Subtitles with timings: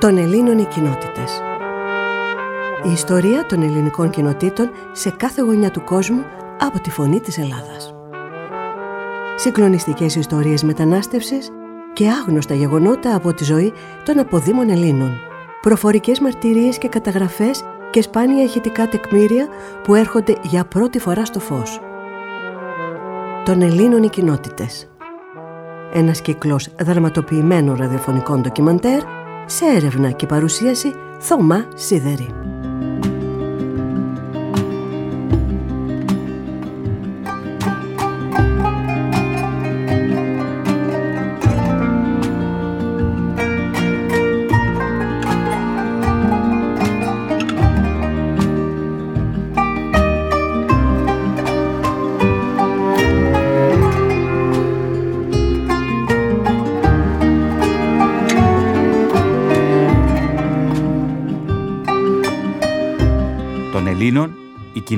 [0.00, 1.42] των Ελλήνων οι κοινότητες.
[2.84, 6.24] Η ιστορία των ελληνικών κοινοτήτων σε κάθε γωνιά του κόσμου
[6.58, 7.94] από τη φωνή της Ελλάδας.
[9.36, 11.50] Συγκλονιστικές ιστορίες μετανάστευσης
[11.92, 13.72] και άγνωστα γεγονότα από τη ζωή
[14.04, 15.10] των αποδήμων Ελλήνων.
[15.60, 19.46] Προφορικές μαρτυρίες και καταγραφές και σπάνια ηχητικά τεκμήρια
[19.82, 21.80] που έρχονται για πρώτη φορά στο φως.
[23.44, 24.90] Των Ελλήνων οι κοινότητες.
[25.92, 29.00] Ένας κύκλος δραματοποιημένων ραδιοφωνικών ντοκιμαντέρ
[29.48, 32.47] σε έρευνα και παρουσίαση Θωμά Σίδερη.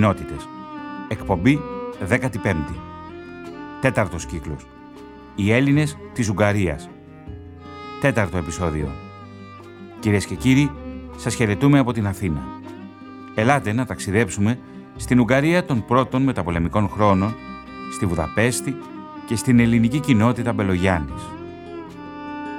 [0.00, 0.48] Κοινότητες.
[1.08, 1.60] Εκπομπή
[2.08, 2.74] 15η.
[3.80, 4.66] Τέταρτος κύκλος.
[5.34, 6.88] Οι Έλληνες της Ουγγαρίας.
[8.00, 8.88] Τέταρτο επεισόδιο.
[10.00, 10.70] Κυρίες και κύριοι,
[11.16, 12.42] σας χαιρετούμε από την Αθήνα.
[13.34, 14.58] Ελάτε να ταξιδέψουμε
[14.96, 17.34] στην Ουγγαρία των πρώτων μεταπολεμικών χρόνων,
[17.92, 18.76] στη Βουδαπέστη
[19.26, 21.22] και στην ελληνική κοινότητα Μπελογιάννης.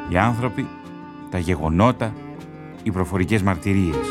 [0.09, 0.67] Οι άνθρωποι,
[1.29, 2.13] τα γεγονότα,
[2.83, 4.07] οι προφορικές μαρτυρίες.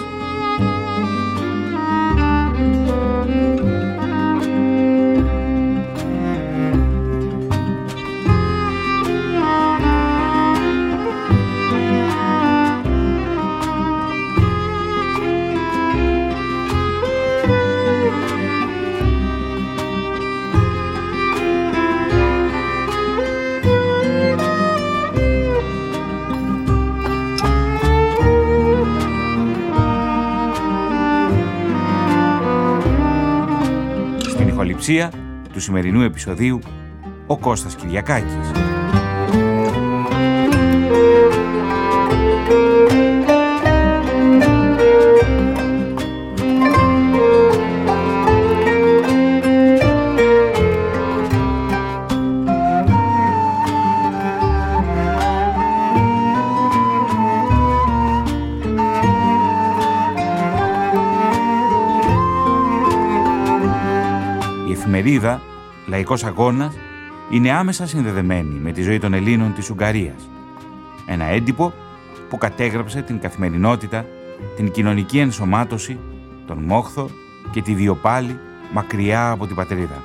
[35.52, 36.60] Του σημερινού επεισοδίου
[37.26, 38.50] ο Κώστας Κυριακάκης.
[66.00, 66.76] «Λαϊκός Αγώνας»
[67.30, 70.28] είναι άμεσα συνδεδεμένη με τη ζωή των Ελλήνων της Ουγγαρίας.
[71.06, 71.72] Ένα έντυπο
[72.28, 74.06] που κατέγραψε την καθημερινότητα,
[74.56, 75.98] την κοινωνική ενσωμάτωση,
[76.46, 77.10] τον μόχθο
[77.50, 78.38] και τη βιοπάλη
[78.72, 80.02] μακριά από την πατρίδα.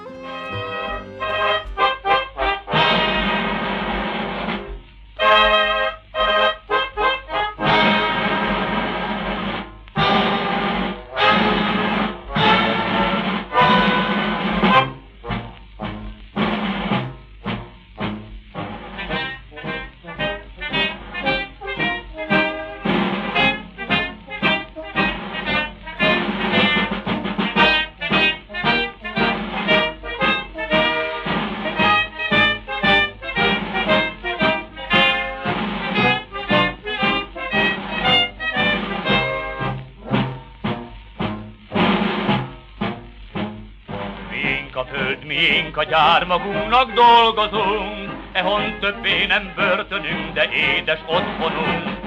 [45.90, 52.04] Gyár magunknak dolgozunk, ehon többé nem börtönünk, de édes otthonunk.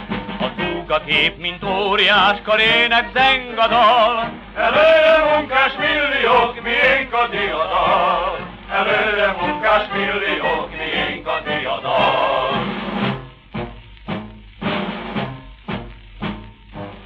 [0.91, 8.37] A kép, mint óriás karének zengadal, előre munkás milliók, miénk a diadal.
[8.71, 12.65] Előre munkás milliók, miénk a diadal.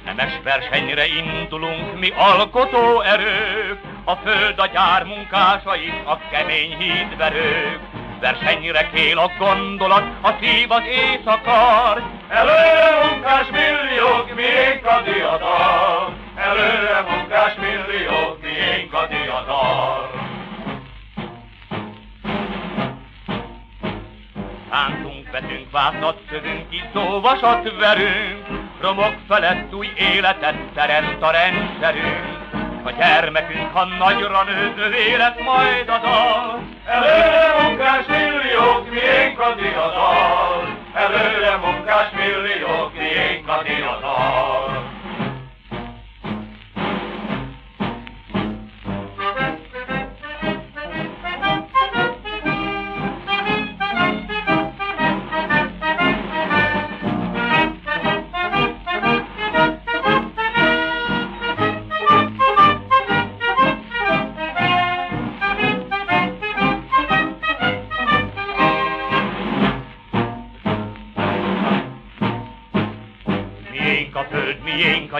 [0.05, 7.79] Nemes versenyre indulunk, mi alkotó erők, a föld a gyár munkásai, a kemény hídverők.
[8.19, 12.03] Versenyre kél a gondolat, a szív az éjszakar.
[12.27, 16.13] Előre munkás milliók, miénk a diadal.
[16.35, 20.09] Előre munkás milliók, miénk a diadal.
[24.71, 27.21] Szántunk, vetünk, vásznat szövünk, izzó
[27.79, 28.47] verünk,
[28.81, 32.52] romok felett új életet teremt a rendszerünk.
[32.85, 36.63] A gyermekünk, ha nagyra nőtt, övé lesz majd a dal.
[36.85, 40.77] Előre munkás milliók, miénk a diadal.
[40.93, 44.92] Előre munkás milliók, miénk a diadal.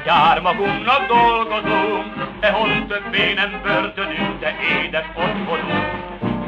[0.04, 5.86] Miénk a gyár, magunknak dolgozunk, ehol többé nem börtönünk, de édes otthonunk.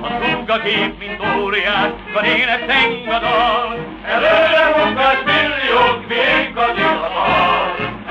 [0.02, 3.68] A szolgagép, mint óriás, van ének tengadal,
[4.16, 7.68] előre munkás milliók, miénk a divatal,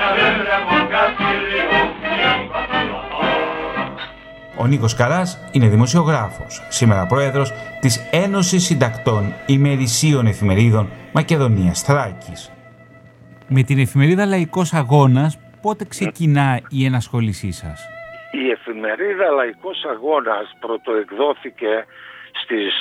[0.07, 3.43] előre munkás milliók, miénk a divatal.
[4.57, 12.54] Ο Νίκος Καράς είναι δημοσιογράφος, σήμερα πρόεδρος της Ένωσης Συντακτών Ημερησίων Εφημερίδων Μακεδονίας Θράκης.
[13.47, 17.87] Με την εφημερίδα Λαϊκός Αγώνας, πότε ξεκινά η ενασχόλησή σας;
[18.31, 21.85] Η εφημερίδα Λαϊκός Αγώνας πρωτοεκδόθηκε
[22.43, 22.73] στις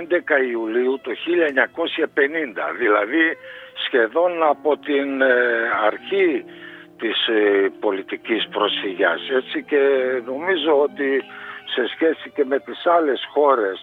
[0.00, 3.36] 11 ε, Ιουλίου το 1950, δηλαδή
[3.86, 5.34] σχεδόν από την ε,
[5.86, 6.44] αρχή
[6.98, 9.20] της ε, πολιτικής προσφυγιάς.
[9.30, 9.82] Έτσι και
[10.24, 11.22] νομίζω ότι
[11.74, 13.78] σε σχέση και με τις άλλες χώρες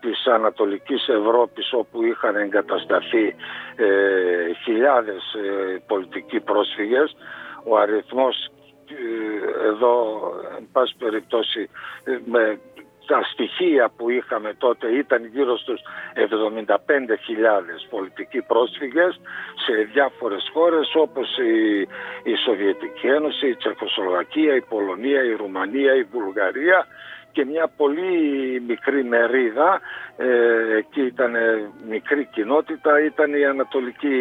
[0.00, 3.34] της Ανατολικής Ευρώπης όπου είχαν εγκατασταθεί
[3.76, 7.16] ε, χιλιάδες ε, πολιτικοί πρόσφυγες.
[7.64, 8.50] Ο αριθμός
[8.88, 10.20] ε, εδώ
[10.58, 11.70] εν πάση περιπτώσει
[12.24, 12.60] με
[13.10, 15.80] τα στοιχεία που είχαμε τότε ήταν γύρω στους
[16.14, 16.24] 75.000
[17.90, 19.20] πολιτικοί πρόσφυγες
[19.64, 21.80] σε διάφορες χώρες όπως η,
[22.32, 26.86] η Σοβιετική Ένωση, η Τσεχοσλοβακία, η Πολωνία, η Ρουμανία, η Βουλγαρία
[27.32, 29.80] και μια πολύ μικρή μερίδα,
[30.16, 31.32] ε, εκεί ήταν
[31.88, 34.16] μικρή κοινότητα, ήταν η Ανατολική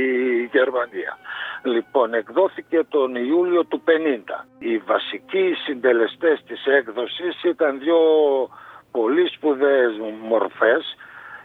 [0.52, 1.18] Γερμανία.
[1.64, 4.46] Λοιπόν, εκδόθηκε τον Ιούλιο του 50.
[4.60, 8.00] Οι βασικοί συντελεστές της έκδοσης ήταν δύο
[8.92, 9.92] πολύ σπουδαίες
[10.22, 10.98] μορφές.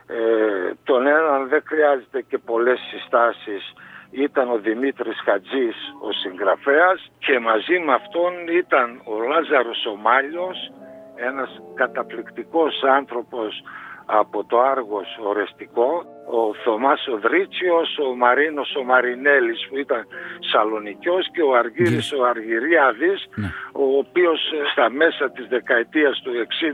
[0.06, 3.72] Ε, τον έναν δεν χρειάζεται και πολλές συστάσεις
[4.10, 10.72] ήταν ο Δημήτρης Χατζής ο συγγραφέας και μαζί με αυτόν ήταν ο Λάζαρος Ομάλιος
[11.16, 13.62] ένας καταπληκτικός άνθρωπος
[14.06, 20.06] από το Άργος Ορεστικό, ο Θωμάς ο Δρίτσιος, ο Μαρίνος ο Μαρινέλης που ήταν
[20.52, 23.48] Σαλονικιός και ο Αργύρης ο Αργυριάδης, ναι.
[23.72, 26.32] ο οποίος ε, στα μέσα της δεκαετίας του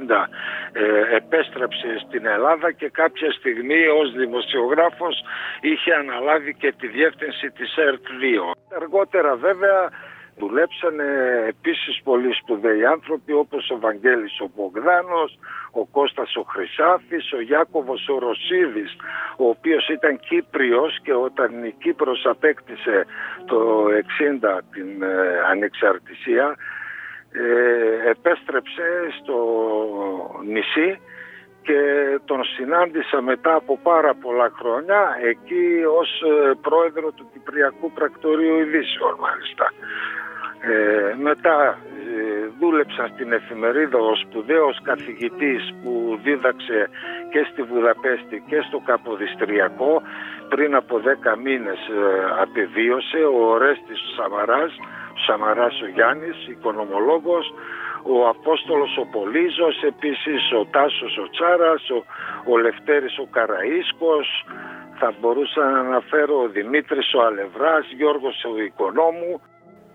[0.09, 0.29] 60
[0.73, 5.25] ε, επέστρεψε στην Ελλάδα και κάποια στιγμή ως δημοσιογράφος
[5.61, 8.53] είχε αναλάβει και τη διεύθυνση της ΕΡΤ 2.
[8.77, 9.91] Αργότερα βέβαια
[10.41, 11.09] Δουλέψανε
[11.49, 15.39] επίσης πολύ σπουδαίοι άνθρωποι όπως ο Βαγγέλης ο Μπογδάνος,
[15.71, 18.97] ο Κώστας ο Χρυσάφης, ο Γιάκωβος ο Ρωσίδης,
[19.37, 23.07] ο οποίος ήταν Κύπριος και όταν η Κύπρος απέκτησε
[23.47, 23.87] το
[24.45, 26.57] 60 την ε, ανεξαρτησία
[27.33, 28.87] ε, επέστρεψε
[29.21, 29.37] στο
[30.47, 31.01] νησί
[31.63, 31.81] και
[32.25, 39.17] τον συνάντησα μετά από πάρα πολλά χρόνια εκεί ως ε, πρόεδρο του Κυπριακού Πρακτορείου Ειδήσεων
[39.19, 39.73] μάλιστα.
[40.63, 41.79] Ε, μετά
[42.13, 46.89] ε, δούλεψα στην εφημερίδα ο σπουδαίος καθηγητής που δίδαξε
[47.33, 50.03] και στη Βουδαπέστη και στο Καποδιστριακό.
[50.49, 51.01] Πριν από
[51.35, 52.03] 10 μήνες ε,
[52.43, 54.73] απεβίωσε ο Ορέστης Σαμαράς,
[55.17, 57.55] ο Σαμαράς ο Γιάννης, οικονομολόγος,
[58.03, 62.05] ο Απόστολος ο Πολύζος, επίσης ο Τάσος ο Τσάρας, ο,
[62.51, 64.29] ο Λευτέρης ο Καραΐσκος,
[64.99, 69.41] θα μπορούσα να αναφέρω ο Δημήτρης ο Αλευράς, Γιώργος ο Οικονόμου,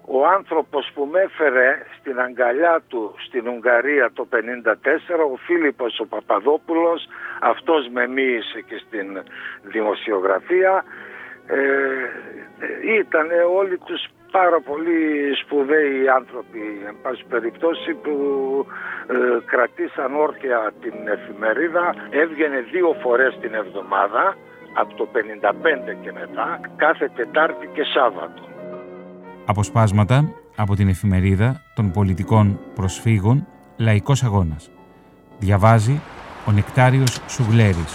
[0.08, 4.38] ο άνθρωπος που με έφερε στην αγκαλιά του στην Ουγγαρία το 1954,
[5.34, 7.08] ο Φίλιππος ο Παπαδόπουλος,
[7.42, 9.24] αυτός με μίλησε και στην
[9.64, 10.84] δημοσιογραφία,
[11.48, 11.58] ε,
[13.00, 15.00] ήταν όλοι τους πάρα πολύ
[15.42, 18.16] σπουδαίοι άνθρωποι, εν πάση περιπτώσει, που
[19.08, 24.36] ε, κρατήσαν όρθια την εφημερίδα, έβγαινε δύο φορές την εβδομάδα,
[24.74, 28.55] από το 55 και μετά, κάθε Τετάρτη και Σάββατο.
[29.46, 33.48] Αποσπάσματα από την εφημερίδα των πολιτικών προσφύγων
[33.78, 34.70] Λαϊκός Αγώνας.
[35.40, 36.02] Διαβάζει
[36.48, 37.94] ο Νεκτάριος Σουγλέρης.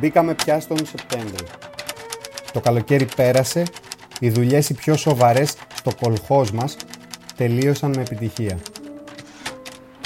[0.00, 1.46] Μπήκαμε πια στον Σεπτέμβριο.
[2.52, 3.62] Το καλοκαίρι πέρασε,
[4.20, 6.76] οι δουλειές οι πιο σοβαρές στο κολχός μας
[7.42, 8.58] τελείωσαν με επιτυχία.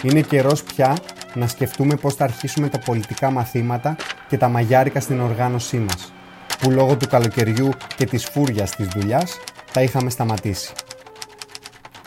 [0.03, 0.97] Είναι καιρός πια
[1.35, 3.97] να σκεφτούμε πώς θα αρχίσουμε τα πολιτικά μαθήματα
[4.29, 6.13] και τα μαγιάρικα στην οργάνωσή μας,
[6.59, 9.41] που λόγω του καλοκαιριού και της φούριας της δουλειάς
[9.73, 10.73] τα είχαμε σταματήσει.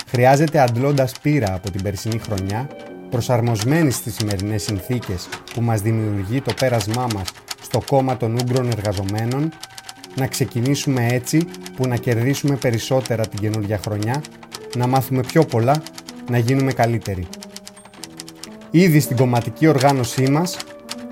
[0.07, 2.67] Χρειάζεται αντλώντας πείρα από την περσινή χρονιά,
[3.09, 7.31] προσαρμοσμένη στις σημερινές συνθήκες που μας δημιουργεί το πέρασμά μας
[7.61, 9.51] στο κόμμα των Ούγγρων εργαζομένων,
[10.15, 14.21] να ξεκινήσουμε έτσι που να κερδίσουμε περισσότερα την καινούργια χρονιά
[14.75, 15.81] να μάθουμε πιο πολλά,
[16.29, 17.27] να γίνουμε καλύτεροι.
[18.71, 20.57] Ήδη στην κομματική οργάνωσή μας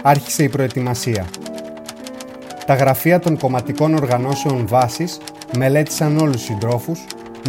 [0.03, 1.25] άρχισε η προετοιμασία.
[2.65, 5.17] Τα γραφεία των κομματικών οργανώσεων βάσης
[5.57, 6.99] μελέτησαν όλους τους συντρόφους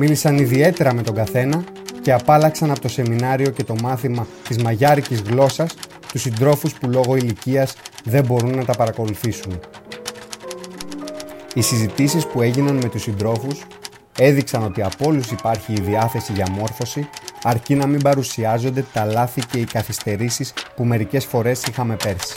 [0.00, 1.64] Μίλησαν ιδιαίτερα με τον καθένα
[2.02, 5.74] και απάλαξαν από το σεμινάριο και το μάθημα της μαγιάρικης γλώσσας
[6.12, 7.74] τους συντρόφους που λόγω ηλικίας
[8.04, 9.60] δεν μπορούν να τα παρακολουθήσουν.
[11.54, 13.66] Οι συζητήσεις που έγιναν με τους συντρόφους
[14.18, 17.08] έδειξαν ότι από όλους υπάρχει η διάθεση για μόρφωση
[17.42, 22.34] αρκεί να μην παρουσιάζονται τα λάθη και οι καθυστερήσεις που μερικές φορές είχαμε πέρσι.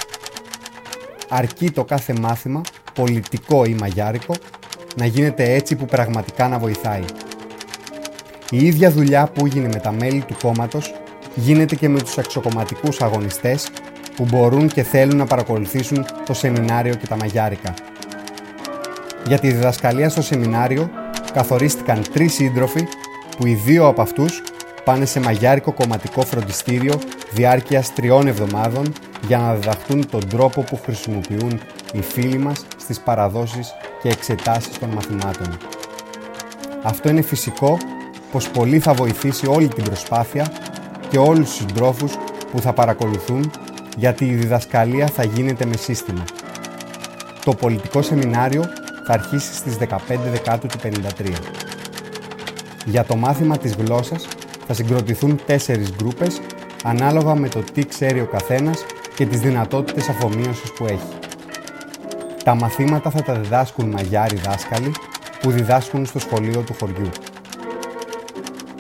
[1.30, 2.62] Αρκεί το κάθε μάθημα,
[2.94, 4.34] πολιτικό ή μαγιάρικο,
[4.96, 7.04] να γίνεται έτσι που πραγματικά να βοηθάει.
[8.52, 10.94] Η ίδια δουλειά που έγινε με τα μέλη του κόμματος
[11.36, 13.70] γίνεται και με τους εξοκομματικούς αγωνιστές
[14.16, 17.74] που μπορούν και θέλουν να παρακολουθήσουν το σεμινάριο και τα μαγιάρικα.
[19.28, 20.90] Για τη διδασκαλία στο σεμινάριο
[21.34, 22.88] καθορίστηκαν τρεις σύντροφοι
[23.38, 24.44] που οι δύο από αυτούς
[24.84, 27.00] πάνε σε μαγιάρικο κομματικό φροντιστήριο
[27.34, 28.94] διάρκειας τριών εβδομάδων
[29.28, 31.62] για να διδαχτούν τον τρόπο που χρησιμοποιούν
[31.94, 35.58] οι φίλοι μας στις παραδόσεις και εξετάσεις των μαθημάτων.
[36.84, 37.78] Αυτό είναι φυσικό
[38.32, 40.52] πως πολύ θα βοηθήσει όλη την προσπάθεια
[41.10, 42.18] και όλους τους συντρόφους
[42.52, 43.52] που θα παρακολουθούν
[43.98, 46.24] γιατί η διδασκαλία θα γίνεται με σύστημα.
[47.46, 48.64] Το πολιτικό σεμινάριο
[49.06, 49.98] θα αρχίσει στις 15
[50.32, 51.34] Δεκάτου του 53.
[52.86, 54.28] Για το μάθημα της γλώσσας
[54.68, 56.42] θα συγκροτηθούν τέσσερις γκρούπες
[56.84, 61.20] ανάλογα με το τι ξέρει ο καθένας και τις δυνατότητες αφομοίωσης που έχει.
[62.44, 64.92] Τα μαθήματα θα τα διδάσκουν μαγιάροι δάσκαλοι
[65.42, 67.10] που διδάσκουν στο σχολείο του χωριού.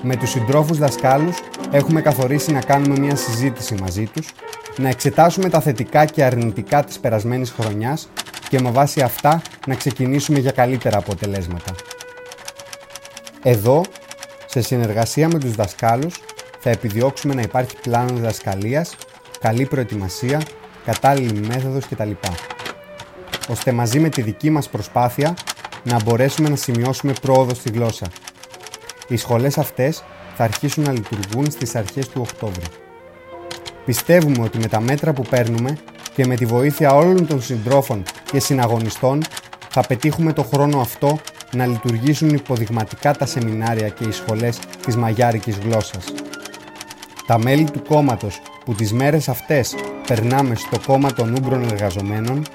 [0.01, 1.37] Με τους συντρόφους δασκάλους
[1.71, 4.33] έχουμε καθορίσει να κάνουμε μια συζήτηση μαζί τους,
[4.77, 8.09] να εξετάσουμε τα θετικά και αρνητικά της περασμένης χρονιάς
[8.51, 11.75] και με βάση αυτά να ξεκινήσουμε για καλύτερα αποτελέσματα.
[13.43, 13.81] Εδώ,
[14.45, 16.15] σε συνεργασία με τους δασκάλους,
[16.59, 18.95] θα επιδιώξουμε να υπάρχει πλάνο διδασκαλίας,
[19.39, 20.41] καλή προετοιμασία,
[20.85, 22.11] κατάλληλη μέθοδος κτλ.
[23.49, 25.33] ώστε μαζί με τη δική μας προσπάθεια
[25.83, 28.07] να μπορέσουμε να σημειώσουμε πρόοδο στη γλώσσα.
[29.07, 30.03] Οι σχολές αυτές
[30.35, 32.65] θα αρχίσουν να λειτουργούν στις αρχές του Οκτώβρη.
[33.85, 35.77] Πιστεύουμε ότι με τα μέτρα που παίρνουμε
[36.13, 39.21] και με τη βοήθεια όλων των συντρόφων και συναγωνιστών
[39.69, 41.19] θα πετύχουμε το χρόνο αυτό
[41.51, 46.03] να λειτουργήσουν υποδειγματικά τα σεμινάρια και οι σχολές της μαγιάρικης γλώσσας.
[47.25, 49.75] Τα μέλη του κόμματος που τις μέρες αυτές
[50.07, 52.45] περνάμε στο κόμμα των ούμπρων εργαζομένων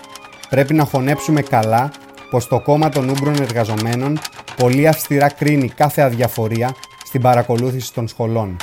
[0.48, 1.90] πρέπει να χωνέψουμε καλά
[2.30, 4.18] πως το κόμμα των ούμπρων εργαζομένων
[4.56, 8.56] πολύ αυστηρά κρίνει κάθε αδιαφορία στην παρακολούθηση των σχολών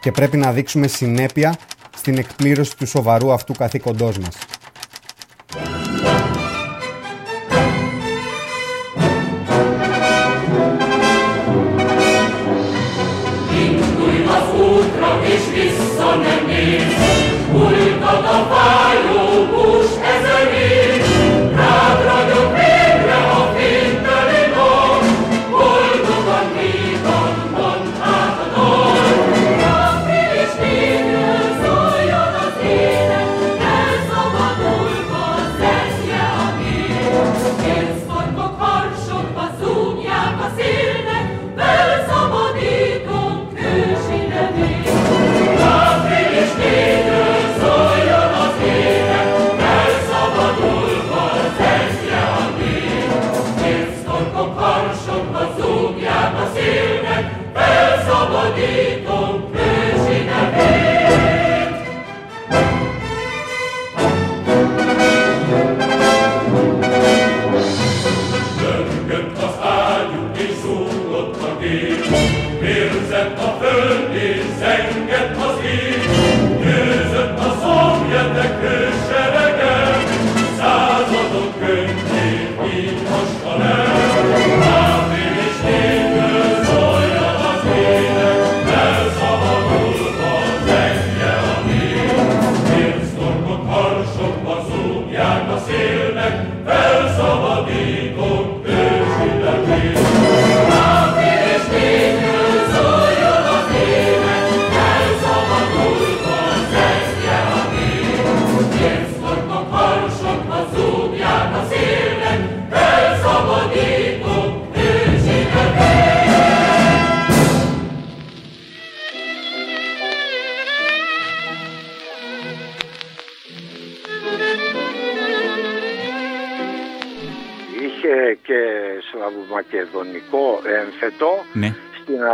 [0.00, 1.56] και πρέπει να δείξουμε συνέπεια
[2.00, 4.36] στην εκπλήρωση του σοβαρού αυτού καθήκοντός μας.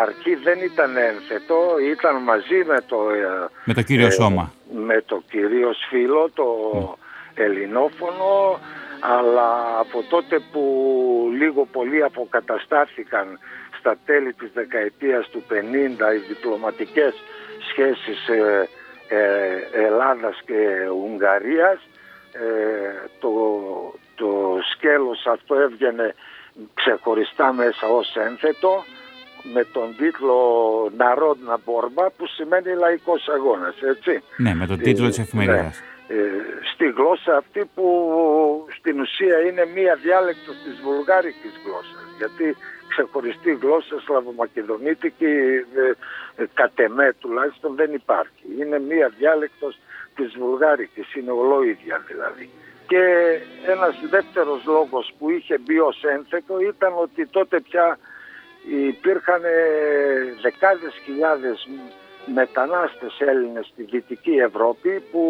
[0.07, 1.57] Στην αρχή δεν ήταν ένθετο,
[1.91, 3.11] ήταν μαζί με το...
[3.11, 4.53] Ε, με το κύριο ε, Σώμα.
[4.73, 6.45] Με το κύριο Σφύλο, το
[6.75, 7.45] ναι.
[7.45, 8.59] ελληνόφωνο,
[9.01, 10.63] αλλά από τότε που
[11.39, 13.39] λίγο πολύ αποκαταστάθηκαν
[13.79, 15.53] στα τέλη της δεκαετίας του 50
[16.15, 17.15] οι διπλωματικές
[17.71, 18.69] σχέσεις ε,
[19.09, 21.79] ε, Ελλάδας και Ουγγαρίας
[23.21, 23.31] το,
[24.15, 26.15] το σκέλος αυτό έβγαινε
[26.75, 28.85] ξεχωριστά μέσα ως ένθετο
[29.53, 30.39] με τον τίτλο
[30.97, 34.23] «Ναρόδνα Μπόρμπα» που σημαίνει λαϊκός αγώνας, έτσι.
[34.37, 35.63] Ναι, με τον τίτλο ε, της εφημερίδας.
[35.63, 35.95] Ναι.
[36.09, 36.17] Ε,
[36.73, 37.87] στη γλώσσα αυτή που
[38.79, 42.57] στην ουσία είναι μία διάλεκτος της βουλγάρικης γλώσσας γιατί
[42.89, 45.35] ξεχωριστή γλώσσα σλαβομακεδονίτικη
[45.83, 48.45] ε, ε, κατ' εμέ τουλάχιστον δεν υπάρχει.
[48.61, 49.79] Είναι μία διάλεκτος
[50.17, 52.51] της βουλγάρικης, είναι ολόιδια δηλαδή.
[52.87, 53.03] Και
[53.67, 57.99] ένας δεύτερος λόγος που είχε μπει ως ένθετο ήταν ότι τότε πια
[58.89, 59.43] υπήρχαν
[60.43, 61.69] δεκάδες χιλιάδες
[62.35, 65.23] μετανάστες Έλληνες στη Δυτική Ευρώπη που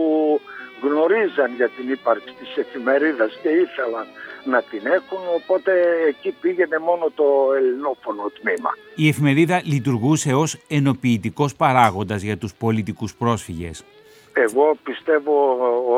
[0.83, 4.07] γνωρίζαν για την ύπαρξη της εφημερίδας και ήθελαν
[4.45, 5.73] να την έχουν, οπότε
[6.09, 7.25] εκεί πήγαινε μόνο το
[7.57, 8.71] ελληνόφωνο τμήμα.
[8.95, 13.85] Η εφημερίδα λειτουργούσε ως ενοποιητικός παράγοντας για τους πολιτικούς πρόσφυγες.
[14.33, 15.35] Εγώ πιστεύω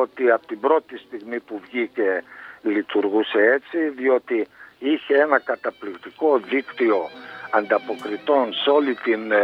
[0.01, 2.23] ότι από την πρώτη στιγμή που βγήκε
[2.63, 4.47] λειτουργούσε έτσι, διότι
[4.79, 7.09] είχε ένα καταπληκτικό δίκτυο
[7.51, 9.39] ανταποκριτών σε όλη την ε,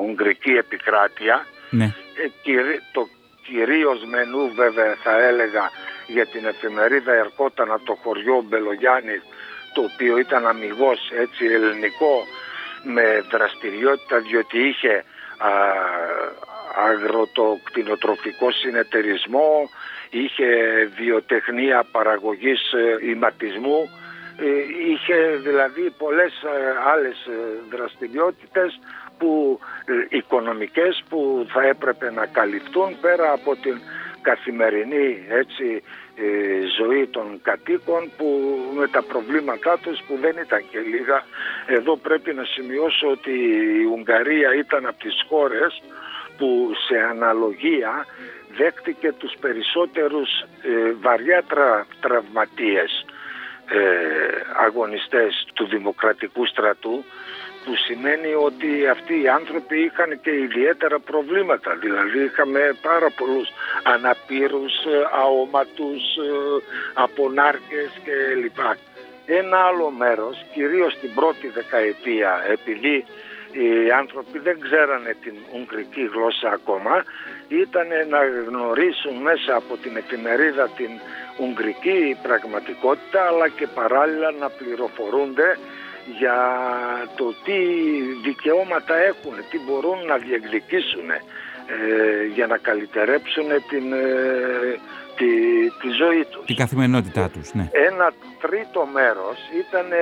[0.00, 1.46] Ουγγρική επικράτεια.
[1.70, 1.84] Ναι.
[1.84, 3.08] Ε, το
[3.46, 5.70] κυρίως μενού βέβαια θα έλεγα
[6.06, 9.22] για την εφημερίδα ερχόταν από το χωριό Μπελογιάννης
[9.74, 12.26] το οποίο ήταν αμυγός έτσι ελληνικό
[12.82, 15.04] με δραστηριότητα διότι είχε
[15.38, 15.50] α,
[16.88, 19.70] αγροτοκτηνοτροφικό συνεταιρισμό,
[20.10, 20.46] είχε
[20.96, 24.03] βιοτεχνία παραγωγής ε, ηματισμού ε,
[24.88, 28.80] είχε δηλαδή πολλές ε, άλλες ε, δραστηριότητες
[29.18, 29.58] που,
[30.08, 33.80] οικονομικές που θα έπρεπε να καλυφθούν πέρα από την
[34.22, 35.82] καθημερινή έτσι,
[36.76, 41.24] ζωή των κατοίκων που με τα προβλήματά τους που δεν ήταν και λίγα.
[41.66, 43.30] Εδώ πρέπει να σημειώσω ότι
[43.80, 45.82] η Ουγγαρία ήταν από τις χώρες
[46.36, 48.06] που σε αναλογία
[48.56, 50.44] δέχτηκε τους περισσότερους
[51.00, 51.44] βαριά
[52.00, 53.04] τραυματίες
[53.68, 57.04] ε, αγωνιστές του Δημοκρατικού στρατού
[57.64, 61.76] που σημαίνει ότι αυτοί οι άνθρωποι είχαν και ιδιαίτερα προβλήματα.
[61.76, 63.48] Δηλαδή είχαμε πάρα πολλούς
[63.82, 66.30] αναπήρους, ε, αόματους, ε,
[66.94, 68.58] απονάρκες κλπ.
[69.26, 73.04] Ένα άλλο μέρος, κυρίως την πρώτη δεκαετία, επειδή
[73.52, 77.04] οι άνθρωποι δεν ξέρανε την Ουγγρική γλώσσα ακόμα,
[77.48, 80.90] ήταν να γνωρίσουν μέσα από την εφημερίδα την
[81.38, 85.58] Ουγγρική πραγματικότητα αλλά και παράλληλα να πληροφορούνται
[86.18, 86.38] για
[87.16, 87.58] το τι
[88.22, 94.78] δικαιώματα έχουν, τι μπορούν να διεκδικήσουν ε, για να καλυτερέψουν την, ε,
[95.16, 95.30] τη,
[95.80, 96.44] τη ζωή τους.
[96.46, 97.68] Την καθημερινότητά τους, ναι.
[97.72, 99.98] Ένα τρίτο μέρος ήταν ε,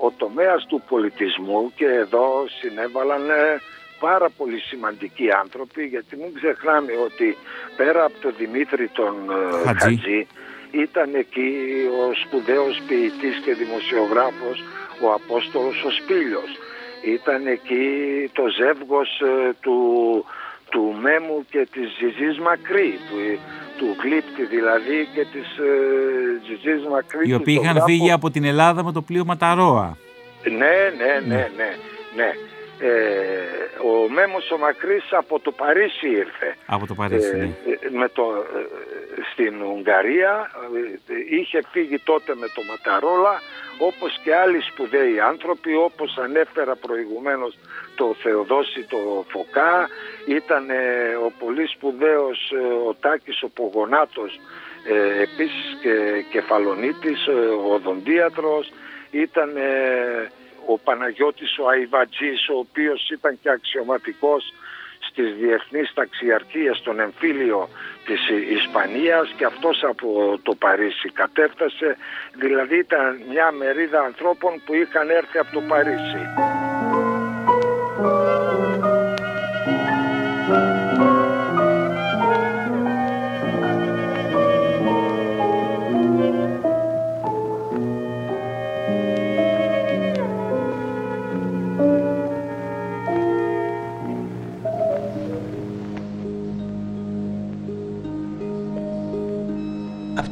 [0.00, 3.22] ο τομέας του πολιτισμού και εδώ συνέβαλαν
[4.00, 7.36] πάρα πολύ σημαντικοί άνθρωποι γιατί μην ξεχνάμε ότι
[7.76, 9.14] πέρα από τον Δημήτρη τον
[9.64, 10.26] ε, Χατζή,
[10.70, 11.50] ήταν εκεί
[12.00, 14.58] ο σπουδαίος ποιητής και δημοσιογράφος
[15.04, 16.50] ο Απόστολος ο Σπήλιος.
[17.16, 17.84] Ήταν εκεί
[18.32, 19.78] το ζεύγος ε, του,
[20.70, 23.18] του Μέμου και της Ζιζής Μακρύ, του,
[23.78, 25.72] του Γλύπτη δηλαδή και της ε,
[26.46, 27.28] Ζιζής Μακρύ.
[27.28, 29.96] Οι οποίοι είχαν φύγει από την Ελλάδα με το πλοίο Ματαρόα.
[30.44, 31.76] Ναι, ναι, ναι, ναι,
[32.16, 32.30] ναι.
[32.78, 32.86] Ναι.
[32.86, 33.54] Ε,
[33.88, 36.56] ο Μέμος ο Μακρύς από το Παρίσι ήρθε.
[36.66, 37.98] Από το Παρίσι, ε, ναι.
[37.98, 38.44] με το,
[39.32, 40.50] στην Ουγγαρία
[41.30, 43.40] είχε φύγει τότε με το Ματαρόλα
[43.78, 47.58] όπως και άλλοι σπουδαίοι άνθρωποι όπως ανέφερα προηγουμένως
[47.94, 49.88] το Θεοδόση το Φωκά
[50.26, 50.66] ήταν
[51.26, 52.52] ο πολύ σπουδαίος
[52.86, 54.40] ο Τάκης ο Πογονάτος
[54.88, 58.72] ε, επίσης και κεφαλονίτης ο Οδοντίατρος
[59.10, 59.50] ήταν
[60.66, 64.52] ο Παναγιώτης ο Αϊβατζής ο οποίος ήταν και αξιωματικός
[65.08, 67.68] στις διεθνείς ταξιαρχίες στον εμφύλιο
[68.06, 71.96] της Ισπανίας και αυτός από το Παρίσι κατέφτασε
[72.34, 76.22] δηλαδή ήταν μια μερίδα ανθρώπων που είχαν έρθει από το Παρίσι.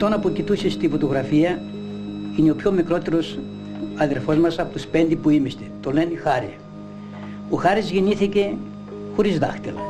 [0.05, 1.63] Αυτόν που κοιτούσε στη φωτογραφία
[2.37, 3.39] είναι ο πιο μικρότερος
[3.97, 5.63] αδερφός μας από τους πέντε που είμαστε.
[5.81, 6.57] Το λένε Χάρη.
[7.51, 8.55] Ο Χάρης γεννήθηκε
[9.17, 9.81] χωρίς δάχτυλα.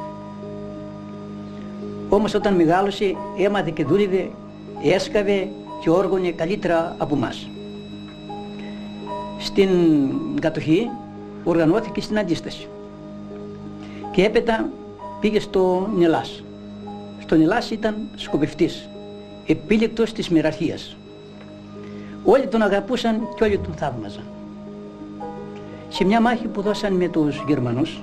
[2.09, 4.31] Όμως όταν μεγάλωσε έμαθε και δούλευε,
[4.83, 5.49] έσκαβε
[5.83, 7.49] και όργωνε καλύτερα από μας.
[9.39, 9.71] στην
[10.41, 10.91] κατοχή
[11.45, 12.69] οργανώθηκε στην αντίσταση.
[14.13, 14.69] Και έπειτα
[15.21, 16.45] πήγε στο Νελάς.
[17.23, 18.89] Στο Νελάς ήταν σκοπευτής,
[19.47, 20.97] επίλεκτος της μοιραρχίας.
[22.25, 24.25] Όλοι τον αγαπούσαν και όλοι τον θαύμαζαν.
[25.89, 28.03] Σε μια μάχη που δώσαν με τους Γερμανούς,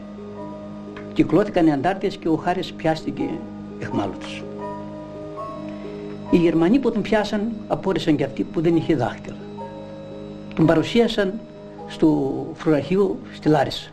[1.14, 3.24] κυκλώθηκαν οι αντάρτες και ο Χάρης πιάστηκε
[3.80, 4.44] εχμάλωτος.
[6.32, 9.36] Οι Γερμανοί που τον πιάσαν απόρρισαν και αυτοί που δεν είχε δάχτυλα.
[10.56, 11.34] Τον παρουσίασαν
[11.88, 13.90] στο φρουραχείο στη Λάρισα.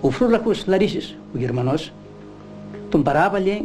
[0.00, 1.92] Ο φρούραχος Λαρίσης, ο Γερμανός,
[2.88, 3.60] τον παράβαλε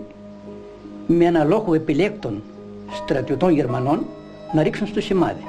[1.08, 2.42] με ένα λόγο επιλέκτων
[2.92, 4.06] στρατιωτών Γερμανών
[4.54, 5.44] να ρίξουν στο σημάδι.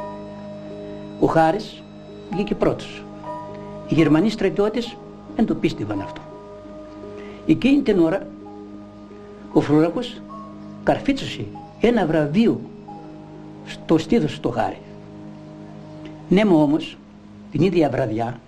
[1.21, 1.83] Ο Χάρης
[2.33, 3.05] βγήκε πρώτος.
[3.89, 4.97] Οι Γερμανοί στρατιώτες
[5.37, 6.21] δεν το πίστευαν αυτό.
[7.47, 8.27] Εκείνη την ώρα
[9.53, 10.21] ο Φρούραχος
[10.83, 11.45] καρφίτσωσε
[11.81, 12.61] ένα βραβείο
[13.67, 14.79] στο στήθος στο Χάρη.
[16.29, 16.97] Ναι μου όμως
[17.51, 18.41] την ίδια βραδιά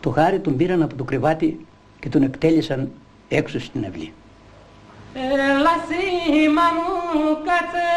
[0.00, 1.66] το Χάρη τον πήραν από το κρεβάτι
[2.00, 2.90] και τον εκτέλεσαν
[3.28, 4.12] έξω στην αυλή.
[5.18, 7.92] Έλα σήμα μου κάτσε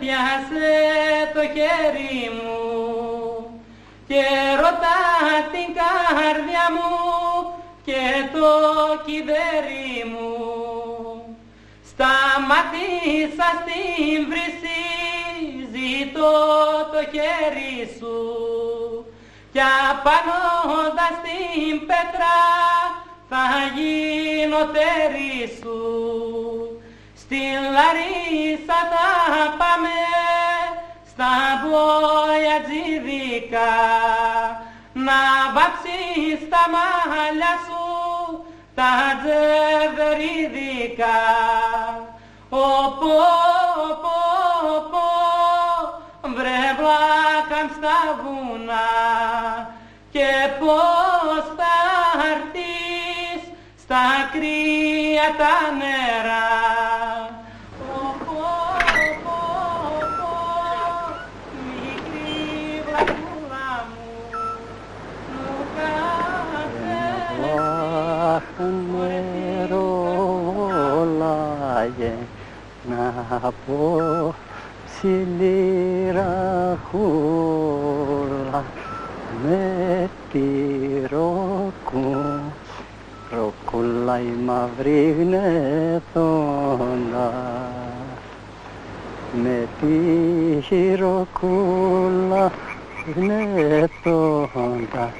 [0.00, 0.76] πιάσε
[1.34, 3.62] το χέρι μου
[4.08, 4.22] και
[4.60, 5.00] ρωτά
[5.52, 6.90] την καρδιά μου
[7.84, 8.50] και το
[9.06, 10.36] κυβέρι μου.
[11.90, 14.82] Σταματήσα στην βρύση
[15.72, 16.32] ζητώ
[16.92, 18.16] το χέρι σου.
[19.52, 19.60] Κι
[19.90, 22.57] απανώντας την πέτρα
[23.28, 25.80] θα γίνω τέρι σου.
[27.16, 29.08] Στην Λαρίσα θα
[29.58, 29.96] πάμε
[31.10, 31.34] στα
[32.64, 33.72] τζιδικα
[34.92, 35.20] να
[35.54, 37.84] βάψεις τα μάλια σου
[38.74, 41.18] τα τζεβερίδικα
[42.48, 42.68] ο
[43.00, 43.20] πω
[44.02, 44.18] πω
[44.90, 45.08] πω
[46.34, 48.88] βρε βλάκαν στα βουνά
[50.10, 50.97] και πώς
[55.18, 56.46] κρύα τα νερά.
[72.88, 74.34] Να πω
[74.84, 76.12] ψηλή
[76.90, 78.64] χούλα
[79.44, 80.40] με τη
[81.10, 82.57] ροκού ροκούλα
[84.18, 86.52] η μαύρη γνεθόντα
[89.42, 92.52] με τη ροκούλα
[93.16, 95.12] γνεθόντα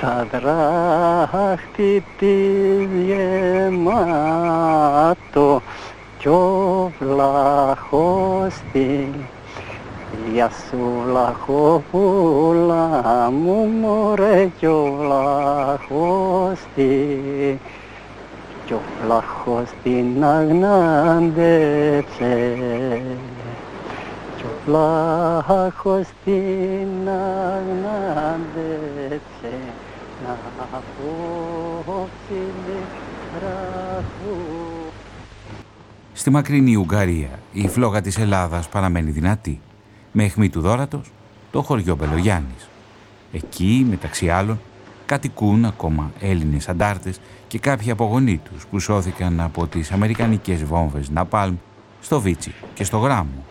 [0.00, 4.40] τα δράχτη της γεμάτο
[6.18, 8.54] κι ο βλάχος
[10.32, 12.80] Γεια σου βλαχοπούλα
[13.30, 16.58] μου μωρέ κι ο βλάχος
[18.72, 21.42] κι ο βλάχος την αγνάντεψε.
[24.36, 28.32] Κι ο βλάχος την αγνάντεψε.
[30.26, 30.36] Να
[30.72, 32.42] απόψη
[36.12, 39.60] Στη μακρινή Ουγγαρία η φλόγα της Ελλάδας παραμένει δυνατή.
[40.12, 41.10] Με αιχμή του δόρατος
[41.50, 42.68] το χωριό Μπελογιάννης.
[43.32, 44.60] Εκεί, μεταξύ άλλων,
[45.06, 51.54] κατοικούν ακόμα Έλληνες αντάρτες και κάποιοι απογονοί τους που σώθηκαν από τις αμερικανικές βόμβες Ναπάλμ
[52.00, 53.44] στο Βίτσι και στο Γράμμο.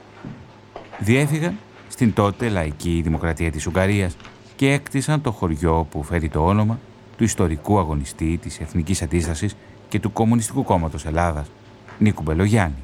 [0.99, 4.15] Διέφυγαν στην τότε λαϊκή δημοκρατία της Ουγγαρίας
[4.55, 6.79] και έκτισαν το χωριό που φέρει το όνομα
[7.17, 9.55] του ιστορικού αγωνιστή της Εθνικής Αντίστασης
[9.89, 11.47] και του Κομμουνιστικού Κόμματος Ελλάδας,
[11.99, 12.75] Νίκου Μπελογιάννη.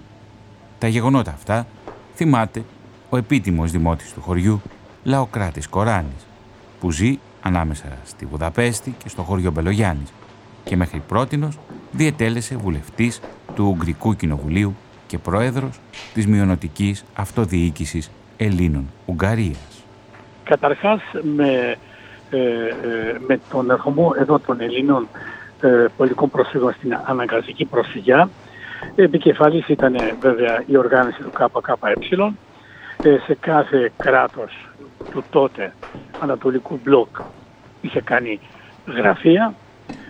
[0.79, 1.67] Τα γεγονότα αυτά
[2.15, 2.63] θυμάται
[3.09, 4.61] ο επίτιμος δημότης του χωριού,
[5.03, 6.27] Λαοκράτης Κοράνης,
[6.79, 10.13] που ζει ανάμεσα στη Βουδαπέστη και στο χωριό Μπελογιάννης
[10.63, 11.57] και μέχρι πρότινος
[11.91, 13.21] διετέλεσε βουλευτής
[13.55, 14.75] του Ουγγρικού Κοινοβουλίου
[15.07, 15.79] και πρόεδρος
[16.13, 19.85] της μειονοτικής αυτοδιοίκησης Ελλήνων Ουγγαρίας.
[20.43, 21.01] Καταρχάς
[21.35, 21.77] με,
[22.29, 22.69] ε, ε,
[23.27, 25.07] με τον ερχομό εδώ των Ελλήνων
[25.61, 28.29] ε, πολιτικών προσφύγων στην αναγκαστική προσφυγιά
[28.95, 32.31] επικεφαλής ήταν βέβαια η οργάνωση του ΚΚΕ ε,
[33.01, 34.67] σε κάθε κράτος
[35.11, 35.73] του τότε
[36.19, 37.17] Ανατολικού Μπλοκ
[37.81, 38.39] είχε κάνει
[38.85, 39.53] γραφεία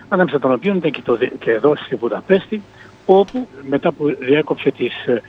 [0.08, 2.62] ανάμεσα των οποίων ήταν και, το, και εδώ στη Βουδαπέστη
[3.06, 5.22] όπου μετά που διέκοψε τις ε,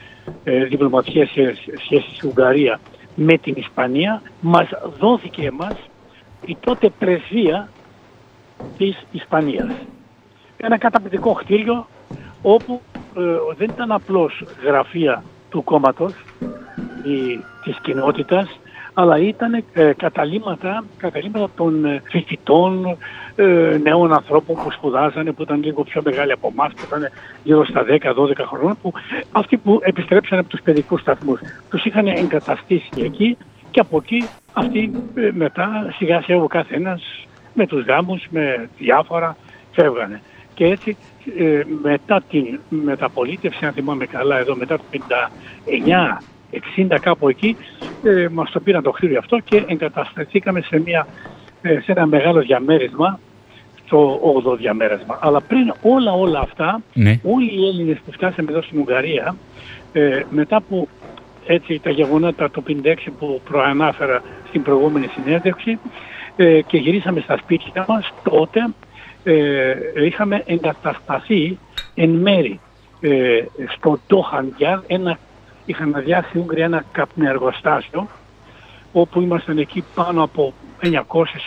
[0.43, 1.29] ε διπλωματικές
[1.77, 2.79] σχέσεις στην Ουγγαρία
[3.15, 4.67] με την Ισπανία μας
[4.99, 5.75] δόθηκε εμάς
[6.45, 7.69] η τότε πρεσβεία
[8.77, 9.71] της Ισπανίας.
[10.57, 11.87] Ένα καταπληκτικό κτίριο
[12.41, 12.81] όπου
[13.17, 13.21] ε,
[13.57, 16.13] δεν ήταν απλώς γραφεία του κόμματος
[17.03, 18.59] ή της κοινότητας,
[18.93, 22.97] αλλά ήταν ε, καταλήμματα, καταλήμματα των ε, φοιτητών,
[23.35, 27.09] ε, νέων ανθρώπων που σπουδάζανε, που ήταν λίγο πιο μεγάλοι από εμάς, που ήταν
[27.43, 28.93] γύρω στα 10-12 χρόνια, που
[29.31, 31.39] αυτοί που επιστρέψαν από τους παιδικούς σταθμούς.
[31.69, 33.37] Τους είχαν εγκαταστήσει εκεί
[33.71, 39.37] και από εκεί αυτοί ε, μετά σιγά σιγά ο καθένας με τους γάμους, με διάφορα
[39.71, 40.21] φεύγανε.
[40.53, 40.97] Και έτσι
[41.37, 46.21] ε, μετά την μεταπολίτευση, αν θυμάμαι καλά, εδώ μετά το 59,
[46.75, 47.55] 60 κάπου εκεί,
[48.03, 51.07] ε, μας το πήραν το κτίριο αυτό και εγκατασταθήκαμε σε, μια,
[51.61, 53.19] ε, σε ένα μεγάλο διαμέρισμα,
[53.89, 55.19] το 8ο διαμέρισμα.
[55.21, 57.19] Αλλά πριν όλα όλα αυτά, Ναι.
[57.23, 59.35] όλοι οι Έλληνες που φτάσαμε εδώ στην Ουγγαρία,
[59.93, 60.87] ε, μετά που
[61.45, 65.79] έτσι τα γεγονότα το 56 που προανάφερα στην προηγούμενη συνέντευξη
[66.35, 68.67] ε, και γυρίσαμε στα σπίτια μας, τότε
[69.23, 71.57] ε, είχαμε εγκατασταθεί
[71.95, 72.59] εν μέρη
[72.99, 73.43] ε,
[73.77, 75.19] στο Ντόχαντιαρ, ένα,
[75.65, 78.07] είχαν αδειάσει οι Ούγγροι ένα καπνεργοστάσιο
[78.91, 80.93] όπου ήμασταν εκεί πάνω από 900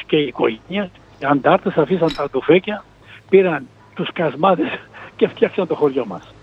[0.07, 0.91] και οικογένειες.
[1.19, 2.85] Οι αντάρτες αφήσαν τα τουφέκια,
[3.29, 4.69] πήραν τους κασμάδες
[5.17, 6.35] και φτιάξαν το χωριό μας.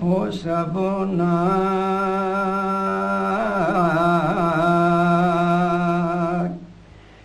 [0.00, 1.68] όσα πονά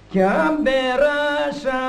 [0.10, 1.79] κι αν περάσα